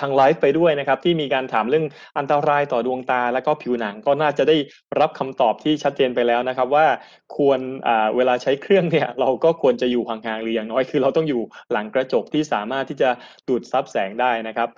[0.00, 1.86] ทางไลฟ์ไปด้วยนะครับ ที่มีการถามเรื่อง
[2.18, 4.56] อันตรายต่อดวงตา และก็ผิวหนังก็น่าจะได้
[5.00, 6.86] รับคำตอบที่ชัดเจนไปแล้วนะครับ ว่า
[7.36, 7.60] ควร
[8.16, 11.42] เวลาใช้เครื่องเนี่ยเราก็ควรจะอยู่ห่างๆหรืออย่างน้อยคือเราต้องอยู่
[11.72, 13.10] หลังกระจกที่สามารถที่จะ
[13.48, 14.68] ดูดซับแสงได้นะครับ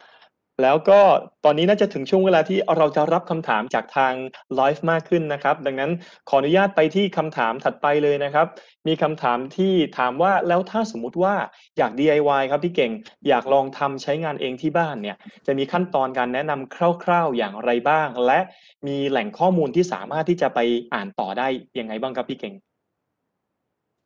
[0.62, 1.00] แล้วก็
[1.44, 4.14] ตอนนี้น่าจะถึงช่วงเวลาที่เราจะรับคำถามจากทาง
[4.56, 5.90] ไลฟ์มากขึ้นนะครับ ดังนั้น
[6.28, 8.46] ขออนุญาตไปที่คำถามถัดไปเลยนะครับ
[8.88, 11.34] มีคำถามที่ถามว่าแล้วถ้าสมมุติว่า
[11.78, 12.92] อยาก DIY ครับพี่เก่ง
[13.28, 18.40] อยากลองทำใช้งานเองที่บ้านเนี่ย จะมีขั้นตอนการแนะนำคร่าว ๆอย่างไรบ้าง และ
[18.86, 20.60] มีแหล่งข้อมูลที่สามารถที่จะไป
[20.94, 21.46] อ่านต่อได้
[21.78, 22.54] ยังไงบ้างครับพี่เก่ง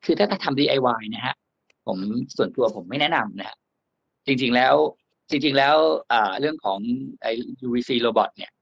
[0.04, 1.34] คือถ้าทำ DIY นะฮะ
[1.86, 1.98] ผม
[2.36, 3.56] ส่วนตัวผมไม่แนะนำนะฮะ
[4.26, 4.74] จริงๆแล้ว
[5.30, 5.76] จริงๆแล้ว
[6.40, 6.78] เรื่องของ
[7.22, 7.32] ไอ้
[7.66, 8.52] UVC robot เนี่ย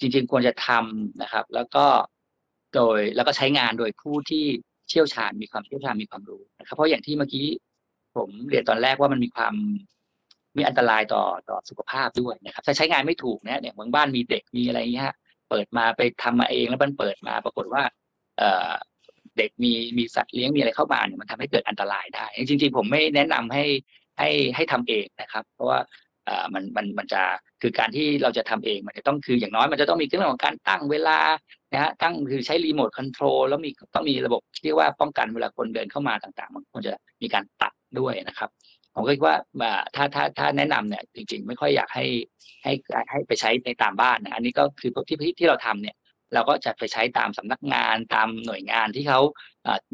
[0.00, 1.86] จริง ๆ ควรจะทำนะครับ แล้วก็
[2.74, 4.44] โดยแล้วก็ใช้งานโดยผู้ที่
[4.88, 7.46] เชี่ยวชาญมีความเชี่ยวชาญมีความรู้นะครับ เพราะอย่างที่เมื่อกี้
[8.16, 9.54] ผมเรียนตอนแรกว่ามันมีความ
[10.56, 15.12] มีอันตรายต่อต่อสุขภาพด้วยนะครับ ถ้าใช้งานไม่ถูกเนี่ยเนี่ยบางบ้านมีเด็กมีอะไรเงี้ย
[15.50, 17.82] เปิดมาไปทำมาเองแล้วมันเปิดมาปรากฏว่า
[18.38, 18.70] เอ่อ
[19.38, 23.64] เด็กมีมีสัตว์เลี้ยงมีอะไรเข้ามาเนี่ยมันทำให้เกิดอันตรายได้ จริงๆผมไม่แนะนำให้
[24.18, 25.78] ให้ให้ทำเองนะครับ เพราะว่า
[26.28, 27.22] อ่ามันมันมันจะ
[27.62, 31.18] คือการที่เราจะทำเองมันจะต้องคืออย่างน้อยมันจะต้องมีเรื่องของการตั้งเวลา
[31.72, 38.50] นะฮะตั้งคือใช้รีโมทคอนโทรลแล้วมีต้องมีระบบเรียกว่าป้องกันเวลาคนเดินเข้ามาต่างๆ มันควรจะมีการตัดด้วยนะครับ
[38.94, 39.36] ผมก็คิดว่า
[39.94, 42.04] ถ้าถ้าถ้าแนะนำเนี่ยจริง ๆ ไม่ค่อยอยากให้
[42.64, 42.72] ให้
[43.10, 45.96] ให้ไปใช้ในตามบ้านนะอันนี้ก็คือที่ที่เราทำเนี่ย
[46.34, 49.20] เราก็จะไปใช้ตามสำนักงานตามหน่วยงานที่เขา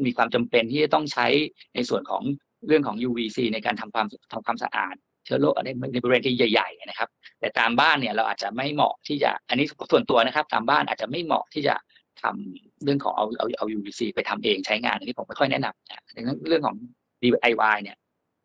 [0.05, 1.27] มีความจำเป็นที่จะต้องใช้
[1.75, 2.23] ในส่วนของ
[2.67, 4.95] เรื่องของ UVC ในการทำความทำความสะอาด
[5.25, 11.75] เชื้อโรคอะไรในบริเวณที่ใหญ่ๆนะครับ แต่ตามบ้านเนี่ยเราอาจจะไม่เหมาะที่จะอันนี้ส่วนตัวนะครับ ตามบ้านอาจจะไม่เหมาะที่จะ
[12.21, 16.75] ทำเรื่องของเอาเอาเอา UVC ไปทำเองใช้งานอันนี้ผมไม่ค่อยแนะนำนะดังนั้นเรื่องของ
[17.23, 17.97] DIY เนี่ย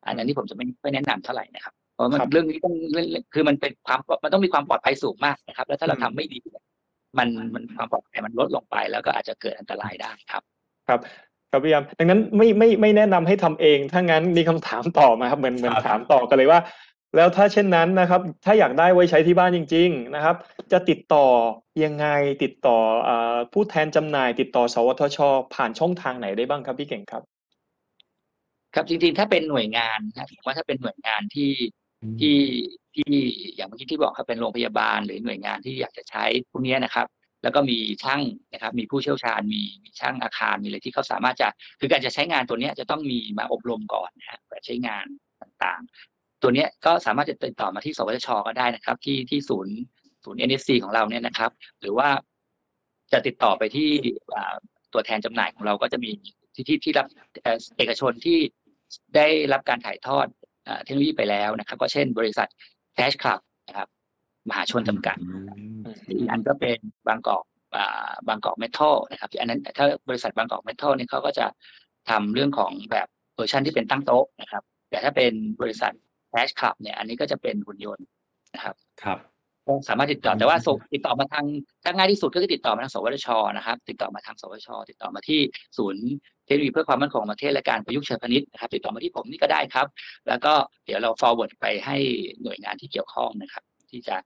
[0.06, 2.74] อันนี้ผมจะไม่ไม่แนะนำเท่าไหร่นะครับเพราะมันเรื่องนี้ต้อง
[3.34, 6.40] คือมันเป็นความมันต้องมีความปลอดภัยสูงมากนะครับ แล้วถ้าเราทำไม่ดี
[7.18, 10.42] มันมันความปลอดภัยมันลดลงไป แล้วก็อาจจะเกิดอันตรายได้ครับ
[10.88, 11.00] ครับ
[11.54, 16.60] ครับพี่ยามดังนั้นไม่ไม่ไม่แนะนำให้ทำเอง ถ้างั้นมีคำถามต่อมาครับเหมือนเหมือนถามต่อกันเลยว่า
[17.16, 20.36] แล้วถ้าเช่นนั้นนะครับ ถ้าอยากได้ไว้ใช้ที่บ้านจริง ๆนะครับ
[20.72, 21.26] จะติดต่อ
[21.84, 22.06] ยังไง
[22.42, 22.78] ติดต่อ
[23.08, 23.10] อ
[23.52, 25.18] ผู้แทนจำหน่าย ติดต่อสวทช
[25.54, 27.22] ผ่านช่องทางไหนได้บ้างครับพี่เก่งครับ
[28.74, 31.52] ครับจริงๆถ้าเป็นหน่วยงานนะผมว่าถ้าเป็นหน่วยงานที่
[32.20, 32.38] ที่
[32.94, 33.12] ที่
[33.56, 37.06] อย่างเมื่อกี้ที่บอกครับเป็นโรงพยาบาลหรือหน่วยงานที่อยากจะใช้พวกนี้นะครับ
[37.44, 38.22] แล้วก็มีช่าง
[38.52, 41.48] นะครับ มีผู้เชี่ยวชาญ มีมีช่างอาคารมีอะไรที่เขาสามารถจะ
[41.80, 45.06] คือการจะใช้งานตัวนี้จะต้องมีมาอบรมก่อนนะฮะใช้งาน
[45.42, 49.76] ต่างๆ ตัวนี้ก็สามารถจะติดต่อมาที่สวทชก็ได้นะครับ ที่ที่ศูนย์
[50.24, 52.08] ศูนย์ NSC ของเราเนี่ยนะครับ หรือว่า
[53.12, 53.90] จะติดต่อไปที่
[54.92, 56.10] ตัวแทนจำหน่ายของเราก็จะมี
[56.54, 57.06] ที่ที่ที่รับ
[57.76, 58.38] เอกชนที่
[59.16, 60.26] ได้รับการถ่ายทอด
[60.84, 62.48] เทคโนโลยีไปแล้วนะครับ ก็เช่นบริษัท
[62.94, 63.88] แคชคลับนะครับ
[64.48, 65.16] มหาชนจำกัด
[66.16, 66.78] อีกอันก็เป็น
[67.08, 67.44] บางกอก
[68.28, 71.46] บางกอกเมทัลนะครับอันนั้นถ้าบริษัทบางกอกเมทัลเนี่ยเขาก็จะ
[72.10, 75.92] ทำเรื่องของแบบเวอร์ชันที่เป็นตั้งโต๊ะนะครับ แต่ถ้าเป็นบริษัท
[76.30, 78.06] แคชคลับเนี่ยอันนี้ก็จะเป็นหุ่นยนต์
[78.54, 79.18] นะครับครับ
[79.88, 81.46] สามารถติดต่อแต่ว่าส่งติดต่อมาทาง
[81.84, 85.40] ถ้าง่ายที่สุดก็คือติดต่อมาทางสวทชนะครับ ติดต่อมาทางสวทช ติดต่อมาที่
[85.76, 86.06] ศูนย์
[86.46, 89.86] เทคโนโลยีเพื่อความมั่นคงของประเทศและการประยุกต์เชิงพาณิชย์นะครับ ติดต่อมาที่ผมนี่ก็ได้ครับ
[90.28, 90.52] แล้วก็
[90.84, 91.96] เดี๋ยวเรา forward ไปให้
[92.42, 94.16] หน่วยงานที่เกี่ยวข้องนะครับ ที่จะ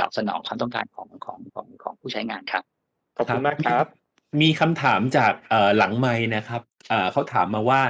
[0.00, 2.62] ตอบสนองความต้องการของของของของผู้ใช้งานครับ
[3.16, 3.86] ขอบคุณมากครับ
[4.42, 5.32] มีคำถามจาก
[5.76, 6.62] หลังไม้นะครับ
[7.12, 7.80] เขาถามมาว่า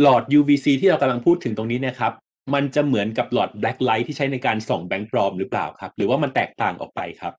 [0.00, 2.12] หลอด UVC ที่เรากำลังพูดถึงตรงนี้นะครับ
[2.54, 7.32] มันจะเหมือนกับหลอดแบล็คไลท์ที่ใช้ในการส่องแบงค์ปลอมหรือเปล่าครับ หรือว่ามันแตกต่างออกไปครับ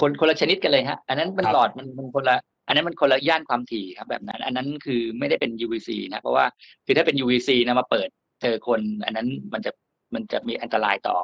[0.00, 6.44] คนคนละชนิดกันเลยฮะ อันนั้นมันหลอดมันมันคนละ อันนั้นมันคนละย่านความถี่ครับแบบนั้น อันนั้นคือไม่ได้เป็น UVC นะเพราะว่า
[6.86, 8.08] คือถ้าเป็น UVC นะมาเปิด
[8.42, 9.72] เจอคน อันนั้นมันจะ
[10.14, 11.18] มันจะมีอันตรายต่อ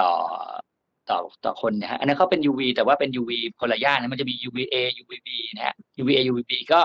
[0.00, 0.10] ต่อ
[1.12, 6.80] ตต่อต่อคนนะฮะอันนั้นเขาเป็น UV แต่ว่าเป็น UV คนละย่านนะมันจะมี UVA UVB นะฮะ UVA UVB ก็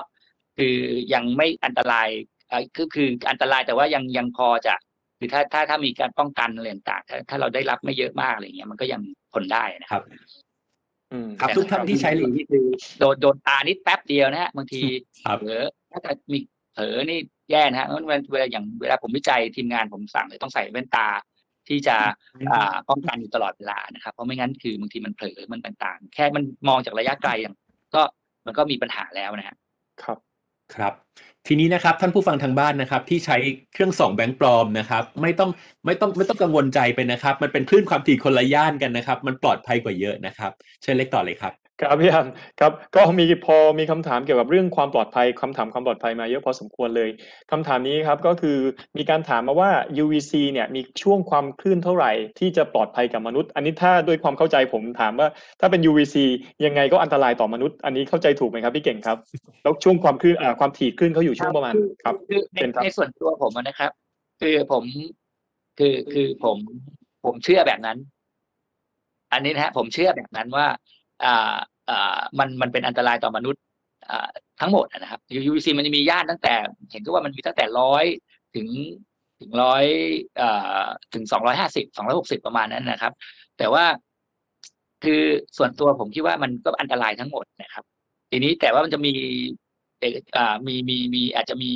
[0.58, 0.76] คือ
[1.14, 2.10] ยังไม่อันตราย
[2.50, 4.74] เอ่อคือคืออันตรายแต่ว่ายังยังพอจะ
[5.20, 9.02] คือถ้าถ้าถ้ามีการป้องกันอะไรต่างๆถ้าถ้าเราได้รับไม่เยอะมากอะไรเงี้ยมันก็ยัง
[9.34, 10.10] ทนได้นะคครัรับบ
[11.12, 12.66] อืมครับทุกท่านที่ใช้นี่คือ
[13.00, 14.82] โดนโดนตานิดแป๊บเดียวนะฮะบางที
[15.26, 16.40] ครับเผลอถ้าเกิดมี
[16.74, 17.20] เผลอนี่
[17.52, 21.08] แย่นะฮะเพราะเวลาเวลาอย่างเวลาผมวิจัยทีมงานผมสั่งเลยต้องใส่แว่นตา
[21.70, 21.98] ที่จะ
[22.50, 27.56] อ่าป้องกันอยู่ตลอดเวลานะครับ เพราะไม่งั้นคือบางทีมันเผลอมันต่างๆ แค่มันมองจากระยะไกลอย่าง
[27.96, 28.02] ก็
[28.46, 29.58] มันก็มีปัญหาแล้วนะฮะ
[30.04, 30.18] ครับ
[30.76, 30.94] ครับ
[31.48, 33.38] ทีนี้นะครับท่านผู้ฟังทางบ้านนะครับ ที่ใช้
[33.74, 35.50] เครื่องส่องแบงค์ปลอมนะครับ ไม่ต้อง
[35.86, 40.52] ไม่ต้องไม่ต้องกังวลใจไปนะครับ มันเป็นคลื่นความถี่คนละย่านกันนะครับ มันปลอดภัยกว่าเยอะนะครับ
[40.82, 42.28] เชิญเล็กต่อเลยครับ ครับพี่อัน
[42.60, 47.10] ครับ ก็มีพอมีคำถามเกี่ยวกับเรื่องความปลอดภัยคำถามความปลอดภัยมาเยอะพอสมควรเลย
[47.52, 48.58] คำถามนี้ครับก็คือ
[48.98, 49.70] มีการถามมาว่า
[50.04, 55.28] UVC เนี่ยมีช่วงความคลื่นเท่าไหร่ที่จะปลอดภัยกับมนุษย์ อันนี้ถ้าด้วยความเข้าใจผมถามว่า
[55.60, 56.16] ถ้าเป็น UVC
[56.66, 59.18] ยังไงก็อันตรายต่อมนุษย์ อันนี้เข้าใจถูกไหมครับพี่เก่งครับ
[59.64, 61.74] แล้วช่วงความคลื่นอ่าความถี่คลื่นเขาอยู่ช่วงประมาณ
[62.04, 63.92] ครับคือในเป็นครับในส่วนตัวผมอะนะครับ
[64.42, 64.84] คือผม
[65.80, 66.58] คือคือผม
[67.26, 67.98] ผมเชื่อแบบนั้น
[69.34, 70.97] อันนี้นะฮะผมเชื่อแบบนั้นว่าอ่าอ่า
[72.40, 73.62] มันมันเป็นอันตรายต่อมนุษย์
[74.60, 76.54] ทั้งหมดนะครับ UVC มันจะมีย่านตั้งแต่
[76.92, 78.06] เห็นก็ว่ามันมีตั้งแต่ร้อย
[78.56, 78.68] ถึง
[79.40, 79.86] ถึงร้อย
[80.42, 83.14] อ่าถึงสองร้อยห้าสิบสองร้อยหกสิบประมาณนั้นนะครับ
[83.58, 83.86] แต่ว่า
[85.04, 85.22] คือ
[85.58, 87.84] ส่วนตัวผมคิดว่ามันก็อันตรายทั้งหมดนะครับ
[88.32, 89.14] ทีนี้แต่ว่ามันจะมี
[90.00, 91.72] เอกอ่ามีมีมีอาจจะมี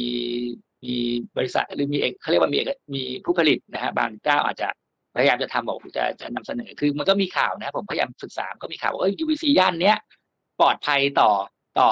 [0.84, 0.96] มี
[1.38, 2.60] บริษัทหรือมีเอกเขาเรียกว่ามี
[2.94, 4.68] มีผู้ผลิตนะฮะบางเจ้าอาจจะ
[5.16, 9.98] พยายามจะทำบอกจะจะนำเสนอคือมันก็มีข่าวนะ ผมพยายามศึกษาก็มีข่าวว่าเอ้ย UVC ย่านเนี้ย
[10.60, 11.32] ปลอดภัยต่อ
[11.80, 11.90] ต่อ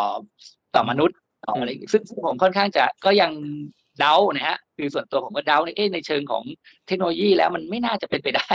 [0.75, 3.31] ต่อมนุษย์ต่ออะไรซึ่งผมค่อนข้างจะก็ยัง
[3.99, 6.43] เดานะฮะคือส่วนตัวผมก็เดาในเอ๊ะในเชิงของ
[6.87, 8.47] เทคโนโลยีแล้วมันไม่น่าจะเป็นไปได้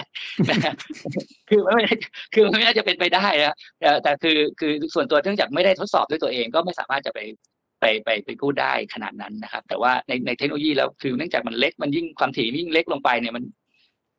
[1.49, 1.95] คือมันไม่ได้
[2.35, 7.21] คือมันไม่น่าจะเป็นไปได้นะแต่แต่คือคือส่วนตัวเนื่องจากไม่ได้ทดสอบด้วยตัวเองก็ไม่สามารถจะไป
[7.81, 13.45] ไปไปไปพูดได้ขนาดนั้นนะครับ แต่ว่าในในเทคโนโลยีแล้วคือเนื่องจากมันเล็กมันยิ่งความถี่ยิ่งเล็กลงไปเนี่ยมัน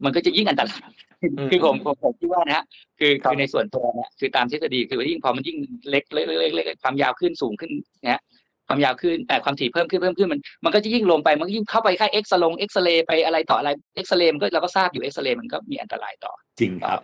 [0.06, 0.90] มันก็จะยิ่งอันตราย
[1.22, 2.66] อืมคือผมผมผมคิดว่านะฮะ
[3.00, 5.58] คือครับคือในส่วนตัวเนี่ยคือตามทฤษฎีคือว่ายิ่งพอมันยิ่ง
[5.90, 7.72] เล็กเล็กเล็กเล็กเล็กความยาวขึ้นสูงขึ้น
[8.04, 8.22] นะฮะ
[8.68, 17.00] ความยาวขึ้นแต่ความถี่เพิ่มขึ้นเพิ่มขึ้นมันมันก็จะยิ่งลงไปมันก็ยิ่งเข้าไปค่าเอ็กซ์ลงเอ็กซเรย์ไปอะไรต่ออะไรเอ็กซเรย์มันก็เราก็ทราบอยู่เอ็กซเรย์มันก็มีอันตรายต่อจริงครับ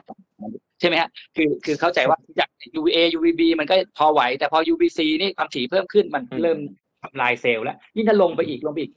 [0.80, 2.50] ใช่ไหมฮะคือคือเข้าใจว่าจาก
[2.80, 6.58] UVA UVB มันก็พอไหว แต่พอ UVC นี่ความถี่เพิ่มขึ้นมันอืมเริ่ม
[7.04, 8.92] ทำลายเซลล์แล้วยิ่งถ้าลงไปอีกลงไปอีก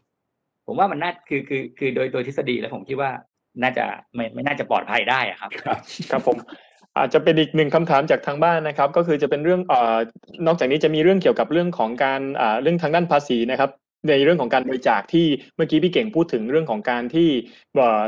[0.66, 3.10] ผมว่ามันน่าคือคือคือโดยโดยทฤษฎีแล้วผมคิดว่า
[3.62, 3.84] น่าจะ
[4.14, 5.50] ไม่ไม่น่าจะปลอดภัยได้อะครับ
[6.10, 6.36] ครับผม
[6.98, 9.96] อาจจะเป็นอีกหนึ่งคำถามจากทางบ้านนะครับ ก็คือจะเป็นเรื่องเอ่อ
[10.46, 13.70] นอกจากนี้จะมีเรื่องเกี่ยวกับเรื่องของการอ่าเรื่องทางด้านภาษีนะครับ
[14.08, 15.26] ในเรื่องของการบริจาคที่
[15.56, 17.28] เมื่อกี้พี่เก่งพูดถึงเรื่องของการที่
[17.76, 18.02] เอ่อ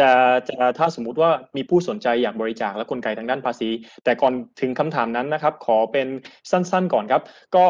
[0.00, 0.10] จะ
[0.48, 3.68] จะถ้าสมมุติว่ามีผู้สนใจอยากบริจาคและกลไกทางด้านภาษี
[4.04, 6.08] แต่ก่อนถึงคำถามนั้นนะครับ ขอเป็น
[6.50, 7.22] สั้นๆก่อนครับ
[7.56, 7.66] ก็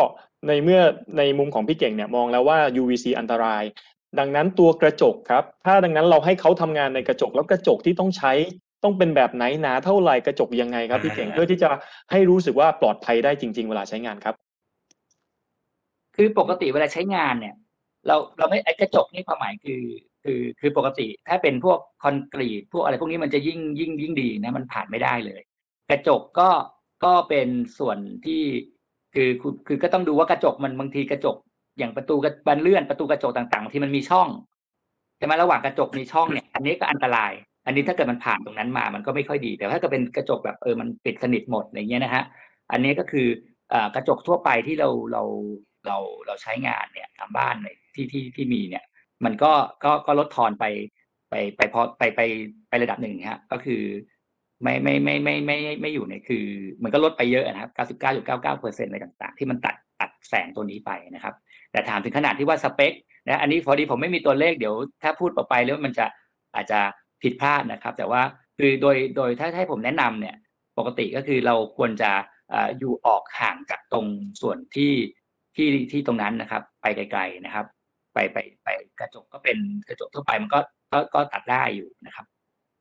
[0.48, 0.80] ในเมื่อ
[1.18, 3.62] ในมุมของพี่เก่งเนี่ยมองแล้วว่า UVC อันตราย
[4.18, 8.32] ดังนั้นตัวกระจกครับ ถ้าดังนั้นเราให้เขาทำงานในกระจกแล้วกระจกที่ต้องใช้
[8.84, 11.68] ต้องเป็นแบบไหนหนาเท่าไหร่กระจกยังไงครับพี่เก่งอ่าเพื่อที่จะ
[12.10, 14.34] ให้รู้สึกว่าปลอดภัยได้จริง ๆ เวลาใช้งานครับ
[16.16, 17.54] คือปกติเวลาใช้งานเนี่ย
[18.06, 19.82] เราเราไม่ไอ้กระจกนี่ความหมายคือ
[20.24, 25.40] คือคือปกติ ถ้าเป็นพวกคอนกรีตพวกอะไรพวกนี้มันจะยิ่งยิ่งยิ่งดีนะมันผ่านไม่ได้เลย
[25.90, 26.50] กระจกก็
[27.04, 27.48] ก็เป็น
[27.78, 28.42] ส่วนที่
[29.14, 31.36] คือคือคือก็ต้องดูว่ากระจกมันบางทีกระจก
[31.78, 34.28] อย่างประตูกระบานเลื่อนประตูกระจกต่างๆบางทีมันมีช่อง
[35.18, 37.32] ใช่ไหมระหว่างกระจกมีช่องเนี่ย อันนี้ก็อันตราย
[37.66, 42.24] อันนี้ถ้าเกิดมันผ่านตรงนั้นมามันก็ไม่ค่อยดี แต่ถ้าเกิดเป็นกระจกแบบเออมันปิดสนิทหมดอะไรเงี้ยนะฮะ
[42.72, 43.26] อันนี้ก็คือ
[43.72, 45.22] อ่ากระจกทั่วไปที่เราเรา
[45.86, 48.84] เราเราใช้งานเนี่ยตามบ้านในที่ที่ที่มีเนี่ย
[49.24, 49.52] มันก็
[49.84, 50.64] ก็ก็ลดทอนไป
[51.30, 52.20] ไปไปพอไปไป
[52.68, 53.82] ไประดับหนึ่งฮะก็คือ
[54.62, 56.46] ไม่ไม่ไม่ไม่ไม่ไม่ไม่อยู่ในคือ
[56.82, 57.72] มันก็ลดไปเยอะนะครับ
[58.04, 61.34] 99.99เปอร์เซ็นต์อะไรต่าง ๆ ที่มันตัดตัดแสงตัวนี้ไปนะครับ
[61.72, 62.92] แต่ถามถึงขนาดที่ว่าสเปค
[63.28, 66.06] นะอันนี้พอดีผมไม่มีตัวเลขเดี๋ยว ถ้าพูดต่อไปแล้วมันจะ
[66.54, 66.80] อาจจะ
[67.22, 68.22] ผิดพลาดนะครับ แต่ว่า
[68.58, 70.36] คือโดยโดยถ้าให้ผมแนะนำเนี่ย
[70.78, 72.10] ปกติก็คือเราควรจะ
[72.52, 74.06] อ่าอยู่ออกห่างจากตรง
[74.40, 74.92] ส่วนที่
[75.56, 77.66] ที่ที่ตรงนั้นนะครับ ไปไกล ๆนะครับ
[78.14, 78.68] ไปไปไป
[79.00, 79.58] กระจกก็เป็น
[79.88, 80.60] กระจกทั่วไปมันก็
[80.92, 82.26] ก็ก็ตัดได้อยู่นะครับ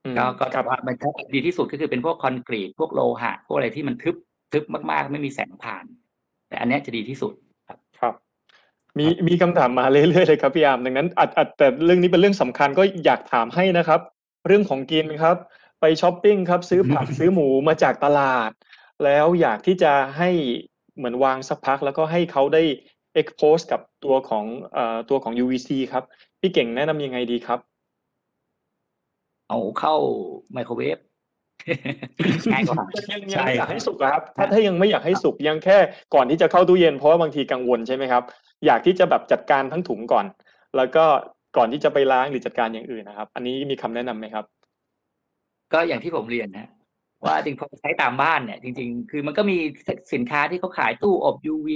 [0.06, 4.16] อืมก็ก็คแต่รับว่ามันถ้าดีที่สุดก็คือเป็นพวกคอนกรีตพวกโลหะพวกอะไรที่มันทึบ
[4.54, 5.86] ทึบมากๆ ไม่มีแสงผ่าน
[6.50, 7.51] แต่อันเนี้ยจะดีที่สุดครับครับ
[9.00, 14.00] มีมีคำถามมาเรื่อยๆเลยครับพี่อาร์มดังนั้นอัดอัดแต่เรื่องนี้เป็นเรื่องสำคัญก็อยากถามให้นะครับ
[14.48, 15.38] เรื่องของกินครับ
[15.82, 18.52] ไปช้อปปิ้งครับ ซื้อผักซื้อหมูมาจากตลาด
[19.04, 20.30] แล้วอยากที่จะให้
[20.96, 22.64] เหมือนวางสักพัก แล้วก็ให้เขาได้
[23.20, 26.04] expose กับตัวของเอ่อตัวของ UVC ครับ
[26.40, 27.60] พี่เก่งแนะนำยังไงดีครับ
[29.50, 29.96] เอาเข้า
[30.54, 30.98] ไมโครเวฟ
[32.54, 35.78] ง่ายกว่ายังใช่ยังอยากครับให้สุกอะครับ ถ้าถ้ายังไม่อยากให้สุกยังแค่
[36.16, 38.24] ก่อนที่จะเข้าตู้เย็นเพราะว่าบางทีกังวลใช่ไหมครับ
[38.66, 40.26] อยากที่จะแบบจัดการทั้งถุงก่อน
[40.78, 41.06] แล้วก็
[41.58, 44.46] ก่อนที่จะไปล้างหรือจัดการอย่างอื่นนะครับ อันนี้มีคำแนะนำไหมครับ
[45.74, 46.70] ก็อย่างที่ผมเรียนนะ
[47.26, 49.58] ว่าจริงพอใช้ตามบ้านเนี่ย จริง ๆ คือมันก็มี
[50.14, 51.68] สินค้าที่เขาขายตู้อบ UV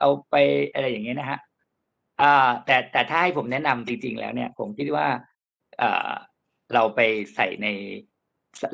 [0.00, 0.34] เอาไป
[0.72, 1.38] อะไรอย่างเงี้ยนะฮะ
[2.22, 5.06] อ่า แต่แต่ถ้าให้ผมแนะนำจริง ๆ แล้วเนี่ย ผมคิดว่า
[5.82, 6.10] อ่า
[6.74, 7.00] เราไป
[7.34, 7.68] ใส่ใน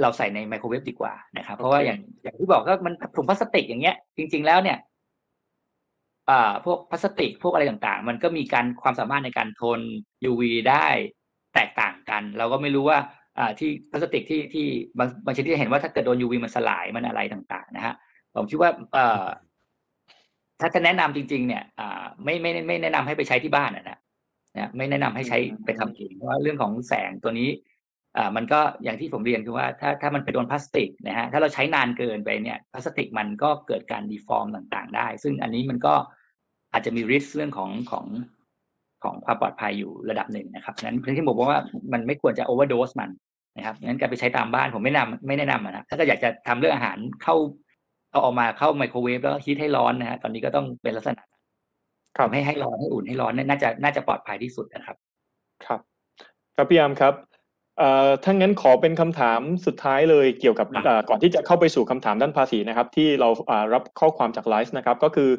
[0.02, 4.78] เราใส่ในไมโครเวฟดีกว่านะครับ เพราะว่าอย่างอย่างที่บอกก็มันถุงพลาสติกอย่างเงี้ย จริง ๆ แล้วเนี่ย
[6.30, 9.80] อ่าพวกพลาสติกพวกอะไรต่างๆ มันก็มีการความสามารถในการทน
[10.30, 10.86] UV ได้
[11.54, 12.98] แตกต่างกัน เราก็ไม่รู้ว่า
[13.38, 14.66] อ่าที่พลาสติกที่ที่
[14.98, 17.94] บางบางชนิดเห็นว่าถ้าเกิดโดน UV มันสลายมันอะไรต่าง ๆ นะฮะ
[18.34, 19.26] ผมคิดว่าเอ่อ
[20.60, 23.98] ถ้าจะแนะนำจริง ๆ เนี่ยอ่าไม่ไม่ไม่แนะนำให้ไปใช้ที่บ้านนะนะ
[24.56, 27.48] นะไม่แนะนำให้ใช้อืมไปทำเองเพราะว่าเรื่องของแสงตัวนี้
[28.16, 35.94] อ่ามันก็อย่างที่ผมเรียนคือว่าถ้าถ้ามันไปโดนพลาสติกนะฮะถ้าเราใช้นานเกินไปเนี่ยพลาสติกมันก็เกิดการ deform ต่างๆ ได้ ซึ่งอันนี้มันก็
[36.72, 38.06] อาจจะมีริสเรื่องของของ
[39.04, 41.60] ของความปลอดภัยอยู่ระดับหนึ่งนะครับฉะนั้นเพื่อนที่ผมบอกว่า
[41.92, 43.10] มันไม่ควรจะโอเวอร์โดสมัน
[43.56, 47.36] นะครับงั้นการไปใช้ตามบ้านผมไม่แนะนำไม่แนะนำอะนะถ้าก็อยากจะทำเรื่องอาหารเข้า
[48.10, 51.22] เอาออกมาเข้าไมโครเวฟแล้วฮีทให้ร้อนนะฮะตอนนี้ก็ต้องเป็นลักษณะ
[52.16, 54.96] ครับทำให้ให้ร้อนให้อุ่นให้ร้อนเนี่ยน่าจะน่าจะปลอดภัยที่สุดนะครับ
[55.66, 55.80] ครับ
[56.56, 57.14] ครับพี่ยามครับ
[57.80, 65.30] เอ่อถ้างั้นขอเป็นคำถามสุดท้ายเลยเกี่ยวกับครับเอ่อก่อนที่จะเข้าไปสู่คำถามด้านภาษีนะครับ ที่เราอ่ารับข้อความจากไลฟ์นะครับ ก็คือ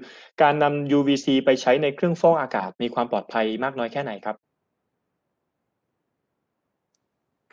[0.42, 4.36] การนำ UVC ไปใช้ในเครื่องฟอกอากาศมีความปลอดภัยมากน้อยแค่ไหนครับ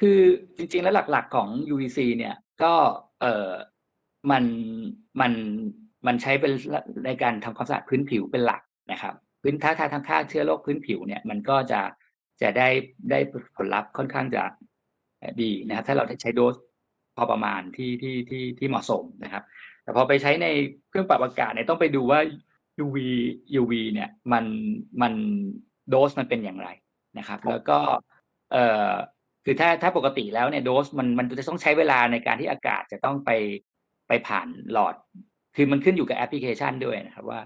[0.00, 0.20] คือ
[0.56, 2.72] จริงๆแล้วหลักๆของ UVC เนี่ยก็
[3.20, 3.50] เอ่อ
[4.30, 4.44] มัน
[5.20, 5.32] มัน
[6.06, 6.52] มันใช้เป็น
[7.04, 8.62] ในการทำความสะอาดพื้นผิวเป็นหลัก
[8.92, 11.80] นะครับ พื้นถ้าถ้าทางค่าเชื้อโรคพื้นผิวเนี่ยมันก็จะ
[12.42, 12.68] จะได้
[13.10, 13.18] ได้
[13.56, 14.42] ผลลัพธ์ค่อนข้างจะ
[15.42, 16.54] ดีนะครับถ้าเราได้ใช้โดส
[17.16, 19.42] พอประมาณที่ที่ที่ที่เหมาะสมนะครับ
[19.82, 20.46] แต่พอไปใช้ใน
[20.88, 22.20] เครื่องปรับอากาศเนี่ยต้องไปดูว่า
[22.84, 22.96] UV
[23.60, 24.44] UV เนี่ยมัน
[25.02, 25.12] มัน
[25.90, 26.68] โดสมันเป็นอย่างไร
[27.18, 27.78] นะครับ แล้วก็
[28.52, 28.92] เอ่อ
[29.44, 33.30] คือถ้าถ้าปกติแล้วเนี่ยโดสมันมันจะต้องใช้เวลาในการที่อากาศจะต้องไป
[34.08, 34.94] ไปผ่านหลอด
[35.56, 37.40] คือมันขึ้นอยู่กับแอปพลิเคชันด้วยนะครับว่า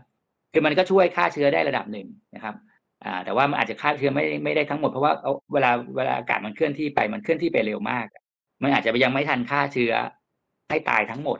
[0.52, 2.54] คือมันก็ช่วยฆ่าเชื้อได้ระดับหนึ่งนะครับ
[3.04, 5.12] อ่าแต่ว่ามันอาจจะฆ่าเชื้อไม่ไม่ได้ทั้งหมดเพราะว่า
[5.52, 8.06] เวลาเวลาอากาศมันเคลื่อนที่ไปมันเคลื่อนที่ไปเร็วมาก
[8.62, 9.92] มันอาจจะยังไม่ทันฆ่าเชื้อ
[10.68, 11.38] ให้ตายทั้งหมด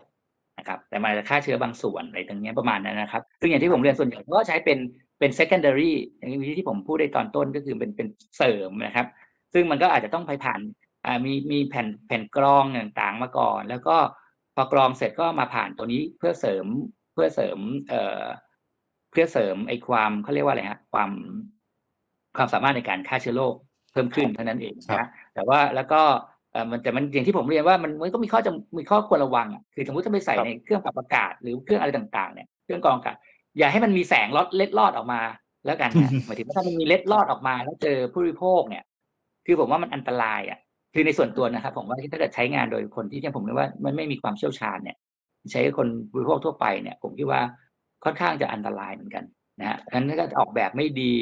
[0.59, 4.79] นะครับ แต่มันจะฆ่าเชื้อบางส่วนอะไรตรงนี้ประมาณนั้นนะครับซึ่งอย่างที่ผมเรียนส่วนใหญ่ก็ใช้เป็น
[5.19, 9.07] เป็น secondary อย่างที่ที่ผมพูดในตอนต้นก็คือเป็นเป็นเสริมนะครับ
[9.55, 10.61] ซึ่งมันก็อาจจะต้องไปผ่าน
[11.07, 12.65] อ่ามีมีแผ่นแผ่นกรอง
[13.01, 13.97] ต่างๆมาก่อน แล้วก็
[14.55, 16.67] พอกรองเสร็จก็มาผ่านตัวนี้เพื่อเสริม
[17.13, 17.59] เพื่อเสริม
[17.89, 18.25] เอ่อ
[19.13, 21.11] เพื่อเสริมไอ้ความเขาเรียกว่าอะไรฮะความ
[22.37, 23.55] ความสามารถในการฆ่าเชื้อโรค
[23.93, 26.01] เพิ่มขึ้นเท่านั้นเองครับนะแต่ว่าแล้วก็
[26.53, 33.17] เอ่อมันแต่มันอย่างที่ผมเรียนว่ามันมันก็มีข้อจำมีข้อควรระวังอะคือสมมติถ้าไปใส่ครับในเครื่องปรับอากาศหรือเครื่องอะไรต่างๆเนี่ยเครื่องกรองอากาศ
[33.59, 35.21] อย่าให้มันมีแสงลอดเล็ดลอดออกมา
[35.67, 38.85] แล้วกันนะหมายถึงว่าถ้ามันมีเล็ดลอดออกมาแล้วเจอผู้บริโภคเนี่ย
[39.47, 40.59] คือผมว่ามันอันตรายอะ
[40.95, 44.97] คือในส่วนตัวนะครับผมว่าถ้าเกิดใช้งานโดยคนที่ที่ผมเรียกว่ามันไม่มีความเชี่ยวชาญเนี่ย
[45.53, 47.43] ใช้คนบริโภคทั่วไปเนี่ย ผมคิดว่า
[48.05, 49.25] ค่อนข้างจะอันตรายเหมือนกัน
[49.61, 51.13] นะฮะงั้นถ้าเกิดออกแบบไม่ดี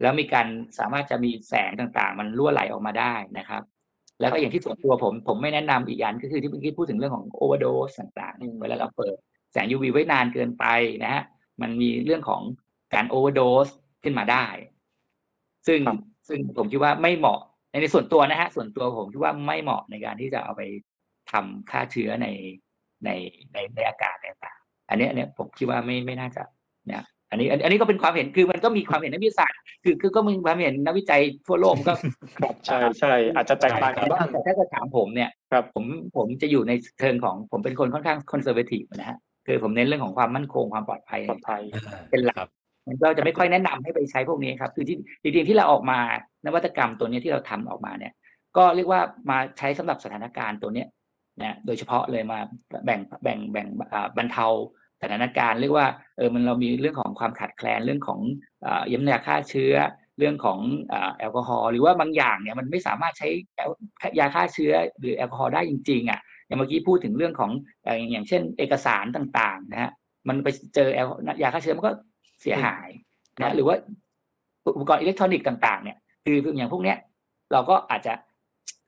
[0.00, 0.46] แล้วมีการ
[0.78, 3.62] สามารถจะมีแสงต่างๆ มันรั่วไหลออกมาได้นะครับ
[4.20, 9.16] แล้วก็อย่างที่ส่วนตัวผมผมไม่แนะนำอีกอย่างก็คือที่เมื่อกี้พูดถึงเรื่องของโอเวอร์โดสต่างๆเนี่ยเวลาเราเปิด
[9.52, 10.64] แสง UV ไว้นานเกินไป
[11.04, 11.22] นะฮะ
[11.62, 12.42] มันมีเรื่องของ
[12.94, 13.68] การโอเวอร์โดส
[14.04, 14.46] ขึ้นมาได้
[15.66, 20.62] ซึ่งครับซึ่งผมคิดว่าไม่เหมาะในในส่วนตัวนะฮะส่วนตัวผมคิดว่าไม่เหมาะในการที่จะเอาไป
[21.32, 22.28] ทำฆ่าเชื้อใน
[23.04, 23.10] ใน
[23.52, 24.63] ในในอากาศต่างๆ
[24.94, 26.42] อันนี้อันนี้ผมคิดว่าไม่ไม่น่าจะ
[26.92, 31.94] นะอันนี้อันอันนี้ก็เป็นความเห็นคือมันก็มีความเห็นนักวิทยาศาสตร์คือคือก็มีความเห็นนักวิจัยทั่วโลกมันก็
[32.38, 35.84] ครับใช่ใช่อาจจะแตกต่างกันบ้างแต่ถ้าจะถามผมเนี่ยครับผม
[36.16, 41.62] ผมจะอยู่ในเชิงของผมเป็นคนค่อนข้างคอนเซอร์เวทีฟนะฮะคือผมเน้นเรื่องของความมั่นคงความปลอดภัยปลอดภัย
[42.10, 42.50] เป็นหลักครับ
[42.86, 45.98] มันก็จะไม่ค่อยแนะนำให้ไปใช้พวกนี้ครับคือที่จริงๆที่เราออกมา
[46.46, 48.12] นวัตกรรมตัวนี้ที่เราทำออกมาเนี่ย
[48.56, 50.88] ก็เรียกว่ามาใช้สำหรับสถานการณ์ตัวเนี้ย
[51.42, 52.38] นะโดยเฉพาะเลยมา
[52.84, 54.54] แบ่งแบ่งแบ่งอ่าบรรเทาส
[55.12, 55.86] ถานการณ์เรียกว่า
[56.16, 58.20] เออมันเรามีเรื่องของความขาดแคลนเรื่องของ
[58.66, 59.74] อ่าเยี่ยมยาฆ่าเชื้อ
[60.18, 60.58] เรื่องของ
[60.92, 63.70] อ่าแอลกอฮอล์หรือว่าบางอย่างเนี่ยมันไม่สามารถใช้แอล
[64.18, 67.50] ยาฆ่าเชื้อหรือแอลกอฮอล์ได้จริงๆอะอย่างเมื่อกี้พูดถึงเรื่องของ
[67.84, 69.90] เอ่ออย่างเช่น เอกสารต่างๆนะฮะ
[70.28, 71.08] มันไปเจอแอล
[71.42, 71.92] ยาฆ่าเชื้อมันก็
[72.42, 72.88] เสียหาย
[73.38, 73.76] ครับนะหรือว่า
[74.76, 76.98] อุปกรณ์อิเล็กทรอนิกส์ต่าง ๆ เนี่ยคืออย่างพวกเนี้ย
[77.52, 78.12] เราก็อาจจะ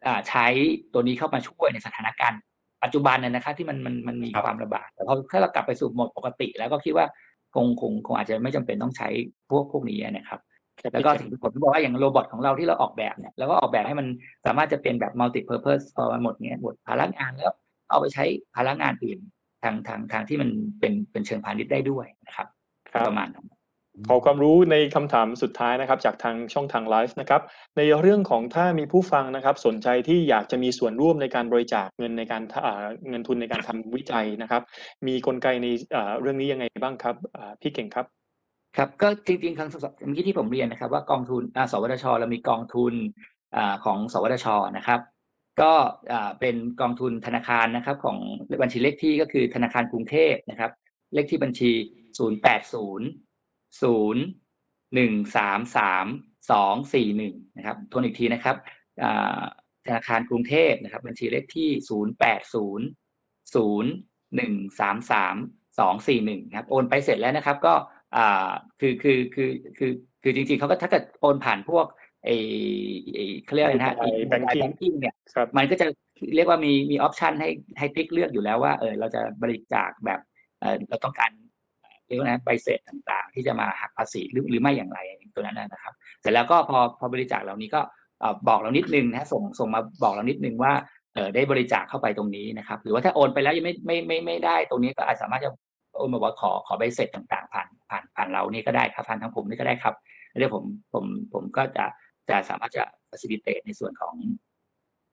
[0.07, 0.47] อ่าใช้
[0.93, 2.41] ตัวนี้เข้ามาช่วยในสถานการณ์
[2.85, 7.07] ปัจจุบันน่ะนะครับที่มันมันมันมีครับความระบาดแต่พอถ้าเรากลับไปสู่โหมดปกติ แล้วก็คิดว่า
[7.55, 9.09] คงคงคงอาจจะไม่จำเป็นต้องใช้
[9.51, 10.41] พวกพวกนี้นะครับ
[10.93, 14.07] แล้วก็ถึงผมบอกว่าอย่าง robot ของเราที่เราออกแบบเนี่ยเราก็ออกแบบให้มัน
[14.47, 17.53] สามารถจะเป็นแบบ multi purpose พอมันหมดเนี้ยหมดภาระงานแล้ว
[17.91, 18.25] เอาไปใช้
[18.57, 19.19] พลังงานอื่น
[19.63, 20.51] ทางทางทางที่มัน
[20.81, 22.49] เป็นเป็นเชิงพาณิชย์ได้ด้วยนะครับ
[22.93, 23.47] ครับประมาณนั้น
[24.09, 27.43] ขอความรู้ในคำถามสุดท้ายนะครับ จากทางช่องทางไลฟ์นะครับ
[27.77, 32.43] ในเรื่องของถ้ามีผู้ฟังนะครับ สนใจที่อยากจะมีส่วนร่วมในการบริจาคเงินในการ
[33.09, 34.63] เงินทุนในการทำวิจัยนะครับ
[35.07, 35.67] มีกลไกใน
[36.21, 37.15] เรื่องนี้ยังไงบ้างครับ
[37.61, 38.07] พี่เก่งครับ
[38.77, 41.43] ครับก็จริงๆครั้งเมื่อกี้ที่ผมเรียนนะครับ ว่ากองทุน
[41.73, 42.95] สวทช เรามีกองทุน
[43.57, 45.01] อของสวทชนะครับ
[45.61, 45.73] ก็
[46.41, 48.19] เป็นกองทุนธนาคารนะครับ ของ
[48.63, 50.71] บัญชีเลขที่ก็คือธนาคารกรุงเทพนะครับ
[51.15, 51.71] เลขที่บัญชี
[53.83, 54.17] 0 8 0 0
[54.97, 58.57] 1 3 3 2 4 1นะครับทวนอีกทีนะครับ
[59.03, 59.41] อ่า
[59.87, 62.79] ธนาคารกรุงเทพนะครับ บัญชีเลขที่0 8 0
[63.55, 63.85] 0
[64.39, 67.75] 1 3 3 2 4 1นะครับโอนไปเสร็จแล้วนะครับก็
[68.17, 68.51] อ่า
[68.81, 71.87] คือคือคือคือคือจริงๆเขาก็ถ้าเกิดโอนผ่านพวก
[72.25, 72.37] ไอ้
[73.15, 75.87] ไอ้เขาเรียกอะไรนะฮะ Mobile banking แบงกิ้งเนี่ยครับมันก็จะ
[76.35, 77.49] เรียกว่ามีมีออปชันให้
[77.79, 80.21] ให้คลิกเลือกอยู่แล้วว่าเออเราจะบริจาคแบบ
[80.61, 81.31] เออเราต้องการ
[82.07, 84.99] เรียกว่านะใบเสร็จต่างๆ ที่จะมาหักภาษีหรือหรือไม่อย่างไร
[85.35, 87.81] ตัวนั้นนะครับ เสร็จแล้วก็พอพอบริจาคเหล่านี้ก็
[88.49, 90.73] บอกเรานิดนึงนะส่งส่งมาบอกเรานิดนึงว่า
[91.15, 95.51] เออได้บริจาคเข้าไปตรงนี้นะครับ หรือว่าถ้าโอนไปแล้วยังไม่ไม่ไม่ไม่ได้ตรงนี้ก็อาจสามารถจะ
[95.97, 99.95] โอนมาบอกขอขอใบเสร็จต่างๆ ผ่านผ่านผ่านเรานี่ก็ได้ครับผ่านทางผมนี่ก็ได้ครับ
[100.39, 101.85] เดี๋ยวผมผมผมก็จะ
[102.31, 104.15] จะสามารถจะ facilitate ในส่วนของ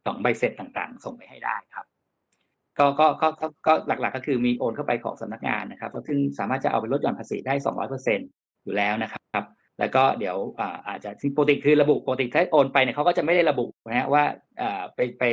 [0.05, 1.85] ของใบเสร็จต่างๆ ส่งไปให้ได้ครับ
[2.79, 8.19] ก็ก็ก็ก็หลักๆ ก็คือมีโอนเข้าไปของสำนักงานนะครับซึ่งสามารถจะเอาไปลดหย่อนภาษีได้200%อยเปอร์เซ็น
[8.63, 9.43] อยู่แล้วนะครับ
[9.79, 10.37] แล้วก็เดี๋ยว
[10.87, 14.23] อาจจะปกติคือระบุปกติถ้าโอนไปเนี่ยเขาก็จะไม่ได้ระบุนะฮะว่า
[14.95, 15.23] ไปไป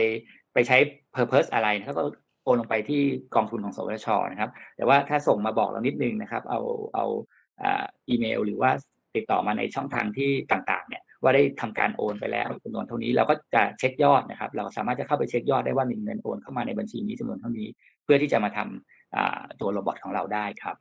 [0.53, 0.77] ไปใช้
[1.17, 2.05] purpose อะไรนะเขาก็
[2.45, 3.03] โอนลงไปที่
[3.35, 6.61] กองทุนของสวทชนะครับ แต่ว่าถ้าส่งมาบอกเรานิดนึงนะครับ เอา
[6.95, 7.07] เอา
[7.65, 8.71] อีเมล หรือว่า
[9.17, 17.69] ติดต่อมาในช่องทางที่ต่างๆ เนี่ย ว่าได้ทำการโอนไปแล้วจำนวนเท่านี้เราก็จะเช็คยอดนะครับ เราสามารถจะเข้าไปเช็คยอดได้ว่ามีเงินโอนเข้ามาในบัญชีนี้จำนวนเท่านี้
[18.05, 20.77] เพื่อที่จะมาทำอ่าตัวโรบอทของเราได้ครับ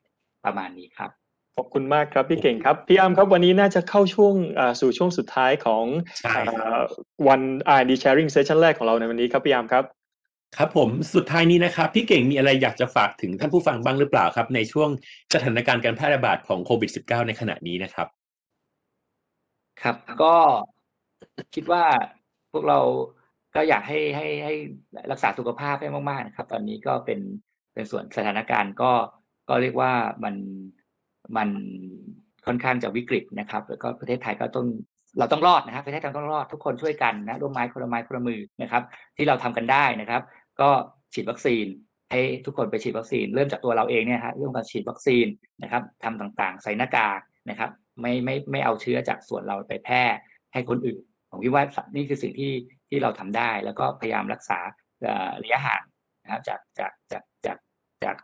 [0.46, 1.12] ประมาณนี้ครับ
[1.58, 5.86] ขอบคุณมากครับพี่เก่งครับพี่อ้ำครับวันนี้น่าจะเข้าช่วงอ่าสู่ช่วงสุดท้ายของ
[6.20, 6.84] ใช่ครับอ่า
[7.28, 7.42] วัน
[7.78, 9.84] R&D Sharing Session แรกของเราในวันนี้ครับพี่อ้ำครับ
[10.58, 14.90] ครับผมสุดท้ายนี้นะครับพี่เก่งมีอะไรอยากจะฝากถึงท่านผู้ฟังบ้างหรือเปล่าครับ ในช่วง
[15.34, 18.08] สถานการณ์การแพร่ระบาดของโควิด -19 ในขณะนี้นะครับ
[19.84, 20.36] ครับ ก็
[21.56, 21.84] คิดว่า
[22.52, 22.80] พวกเรา
[23.56, 24.54] ก็อยากให้ให้ให้
[25.12, 27.20] รักษาสุขภาพให้มากๆนะครับ ตอนนี้ก็เป็น
[27.74, 28.92] เป็นส่วนสถานการณ์ก็
[29.50, 29.92] ก็เรียกว่า
[30.24, 30.36] มัน
[31.38, 31.50] มัน
[32.46, 34.68] ค่อนข้างจะวิกฤตนะครับ แล้วก็ประเทศไทยก็ต้อง
[35.18, 38.84] เราต้องรอดนะครับประเทศไทยต้องรอดทุกคนช่วยกันนะร่วมไม้คนละไม้คนละมือนะครับ
[39.18, 40.22] ที่เราทำกันได้นะครับ
[40.62, 40.70] ก็
[41.14, 41.66] ฉีดวัคซีน
[42.12, 45.26] ให้ทุกคนไปฉีดวัคซีน เริ่มจากตัวเราเองเนี่ยฮะเรื่องการฉีดวัคซีน
[45.64, 47.20] นะครับทำต่างๆ ใส่หน้ากาก
[47.50, 47.70] นะครับ
[48.02, 50.04] ไม่ไม่ไม่เอาเชื้อจากส่วนเราไปแพร่
[50.54, 51.64] ให้คนอื่น ผมคิดว่า
[51.96, 52.54] นี่คือสิ่งที่
[52.90, 54.60] ที่เราทำได้ แล้วก็พยายามรักษา
[55.44, 55.82] ระยะห่าง
[56.24, 57.58] นะครับจากจากจากจาก
[58.04, 58.16] จาก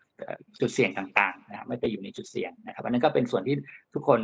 [0.62, 3.56] จุดเสี่ยงต่างๆนะครับไม่ไปอยู่ในจุดเสี่ยงนะครับอันนั้นก็เป็นส่วนที่
[3.94, 4.20] ทุกคน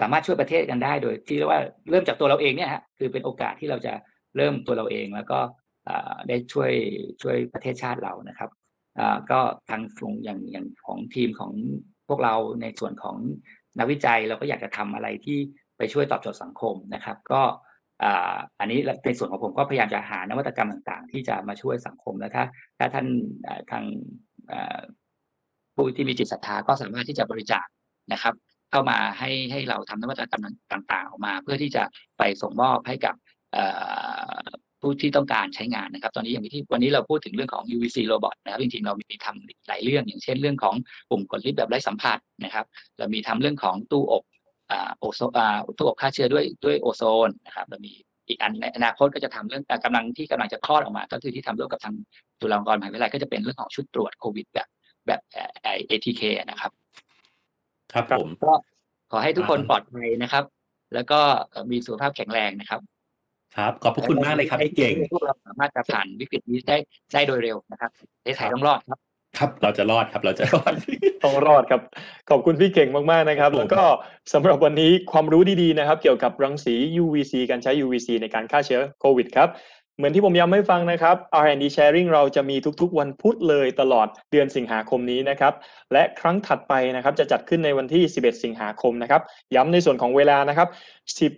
[0.00, 1.60] สามารถช่วยประเทศกันได้ โดยที่เรียกว่า
[1.90, 3.94] เริ่มจากตัวเราเองเนี่ยฮะคือเป็นโอกาสที่เราจะ
[4.36, 5.38] เริ่มตัวเราเองแล้วก็
[6.28, 6.72] ได้ช่วย
[7.22, 8.50] ช่วยประเทศชาติเรานะครับ
[9.30, 11.52] ก็ทางของอย่างอย่างของทีมของ
[12.08, 13.16] พวกเราในส่วนของ
[13.78, 15.38] นักวิจัยเราก็อยากจะทำอะไรที่
[15.78, 17.42] ไปช่วยตอบโจทย์สังคมนะครับ ก็
[18.60, 22.44] อันนี้ในส่วนของผมก็พยายามจะหานวัตกรรมต่างๆ ที่จะมาช่วยสังคมแล้วถ้า
[22.78, 23.06] ถ้าท่าน
[23.70, 23.84] ทาง
[25.74, 27.66] ผู้ที่มีจิตศรัทธาก็สามารถที่จะบริจาค
[28.12, 28.34] นะครับ
[28.70, 31.82] เข้ามาให้ให้เราทำนวัตกรรมต่าง ๆ ออกมา เพื่อที่จะ
[32.18, 33.14] ไปส่งมอบให้กับ
[34.84, 40.74] ผู้ที่ต้องการใช้งานนะครับ ตอนนี้อย่างที่วันนี้เราพูดถึงเรื่องของ UVC robot นะครับจริงๆเรามีทำหลายเรื่อง อย่างเช่นเรื่องของ
[41.10, 42.64] ปุ่มกดลิฟต์แบบไร้สัมผัสนะครับ
[42.98, 44.22] เรามีทำเรื่องของตู้อบ
[44.70, 47.92] อ่าโอโซอ่าตู้อบฆ่าเชื้อด้วยด้วยโอโซนนะครับเรามี
[48.28, 51.94] อีกอันในอนาคตก็จะทำเรื่องอ่ากำลังที่กำลังจะคลอดออกมา ก็คือที่ทำร่วมกับทาง
[52.40, 54.68] จุฬาลงกรณ์มหาวิทยาลัยก็จะเป็นเรื่องของชุดตรวจโควิดแบบ
[55.06, 56.72] แบบเอ่อ ATK นะครับ
[57.92, 58.52] ครับผมก็
[59.10, 60.44] ขอให้ทุกคนอ่าปลอดภัยนะครับ
[60.94, 61.20] แล้วก็
[61.50, 62.80] เอ่อมีสุขภาพแข็งแรงนะครับ
[63.56, 66.76] ครับ ขอบพระคุณมากเลยครับพี่เก่งให้พวกเราสามารถจะผ่านวิกฤตนี้ได้
[67.12, 68.98] ได้โดยเร็วนะครับประเทศไทยต้องรอดครับ
[69.38, 70.72] ครับเราจะรอดครับเราจะรอด
[71.24, 71.80] ต้องรอดครับ
[72.30, 73.84] ขอบคุณพี่เก่งมากๆนะครับครับผมแล้วก็
[74.32, 79.48] สำหรับวันนี้ความรู้ดีๆนะครับ เกี่ยวกับรังสี UVC การใช้ UVC ในการฆ่าเชื้อโควิดครับ
[79.96, 85.52] เหมือนที่ผมย้ำให้ฟังนะครับ R&D Sharing เราจะมีทุกๆ วันพุธเลยตลอดเดือนสิงหาคมนี้นะครับ
[85.92, 89.22] และครั้งถัดไปนะครับ จะจัดขึ้นในวันที่ 11 สิงหาคมนะครับ
[89.54, 90.68] ย้ำในส่วนของเวลานะครับ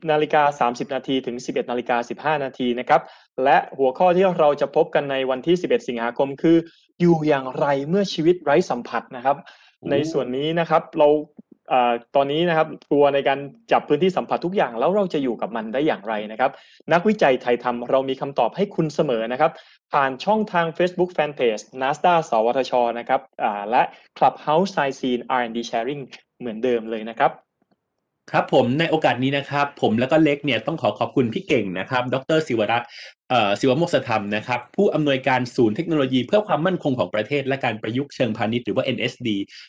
[0.03, 1.97] 10 นาฬิกา 30 นาทีถึง 11 นาฬิกา
[2.37, 3.01] 15 นาทีนะครับ
[3.45, 6.57] และหัวข้อที่เราจะพบกันในวันที่ 11 สิงหาคมคือ
[7.01, 9.37] อยู่อย่างไรเมื่อชีวิตไร้สัมผัสนะครับ
[9.91, 11.46] ในส่วนนี้นะครับเราอ่า
[12.17, 13.39] ตอนนี้นะครับกลัวในการ
[13.73, 16.51] จับพื้นที่สัมผัสทุกอย่างแล้วเราจะอยู่กับมันได้อย่างไรนะครับ
[16.93, 19.51] นักวิจัยไทยทำเรามีคำตอบให้คุณเสมอนะครับ
[19.93, 23.21] ผ่านช่องทาง Facebook Fanpage NASDA สวทชนะครับ
[23.71, 23.83] และ
[24.17, 26.03] Clubhouse s i c e n R&D Sharing
[26.39, 27.33] เหมือนเดิมเลยนะครับ
[28.33, 32.89] ครับผมในโอกาสนี้นะครับ ผมแล้วก็เล็กเนี่ยต้องขอขอบคุณพี่เก่งนะครับ ดรศิวรักษ์
[33.61, 39.29] ศิวโมกษธรรมนะครับผู้อำนวยการศูนย์เทคโนโลยีเพื่อความมั่นคงของประเทศและการประยุกต์เชิงพาณิชย์หรือว่า NSD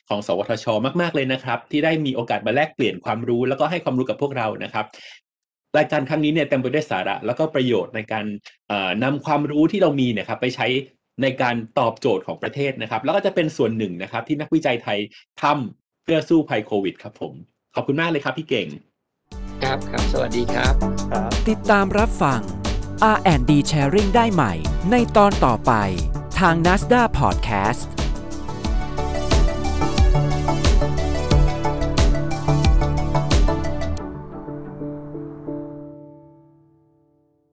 [0.09, 0.65] ของ สวทช
[1.01, 4.85] มาก ๆ เลยนะครับ ที่ได้มีโอกาสมาแลกเปลี่ยนความรู้ แล้วก็ให้ความรู้กับพวกเรานะครับ
[5.77, 8.25] รายการครั้งนี้เนี่ยเต็มไปด้วยสาระ แล้วก็ประโยชน์ในการ
[8.67, 10.67] เอ่อนำความรู้ที่เรามีเนะครับไปใช้
[11.21, 14.99] ในการตอบโจทย์ของประเทศนะครับ แล้วก็จะเป็นส่วนหนึ่งนะครับ ที่นักวิจัยไทย
[15.41, 17.33] ทำเพื่อสู้ภัยโควิดครับผม
[17.75, 18.67] ขอบคุณมากเลยครับพี่เก่ง
[19.63, 20.73] ครับครับสวัสดีครับ
[21.49, 22.56] ติดตามรับฟัง
[23.15, 24.53] R&D Sharing ได้ใหม่
[24.91, 25.71] ในตอนต่อไป
[26.39, 27.81] ทาง NASDA Podcast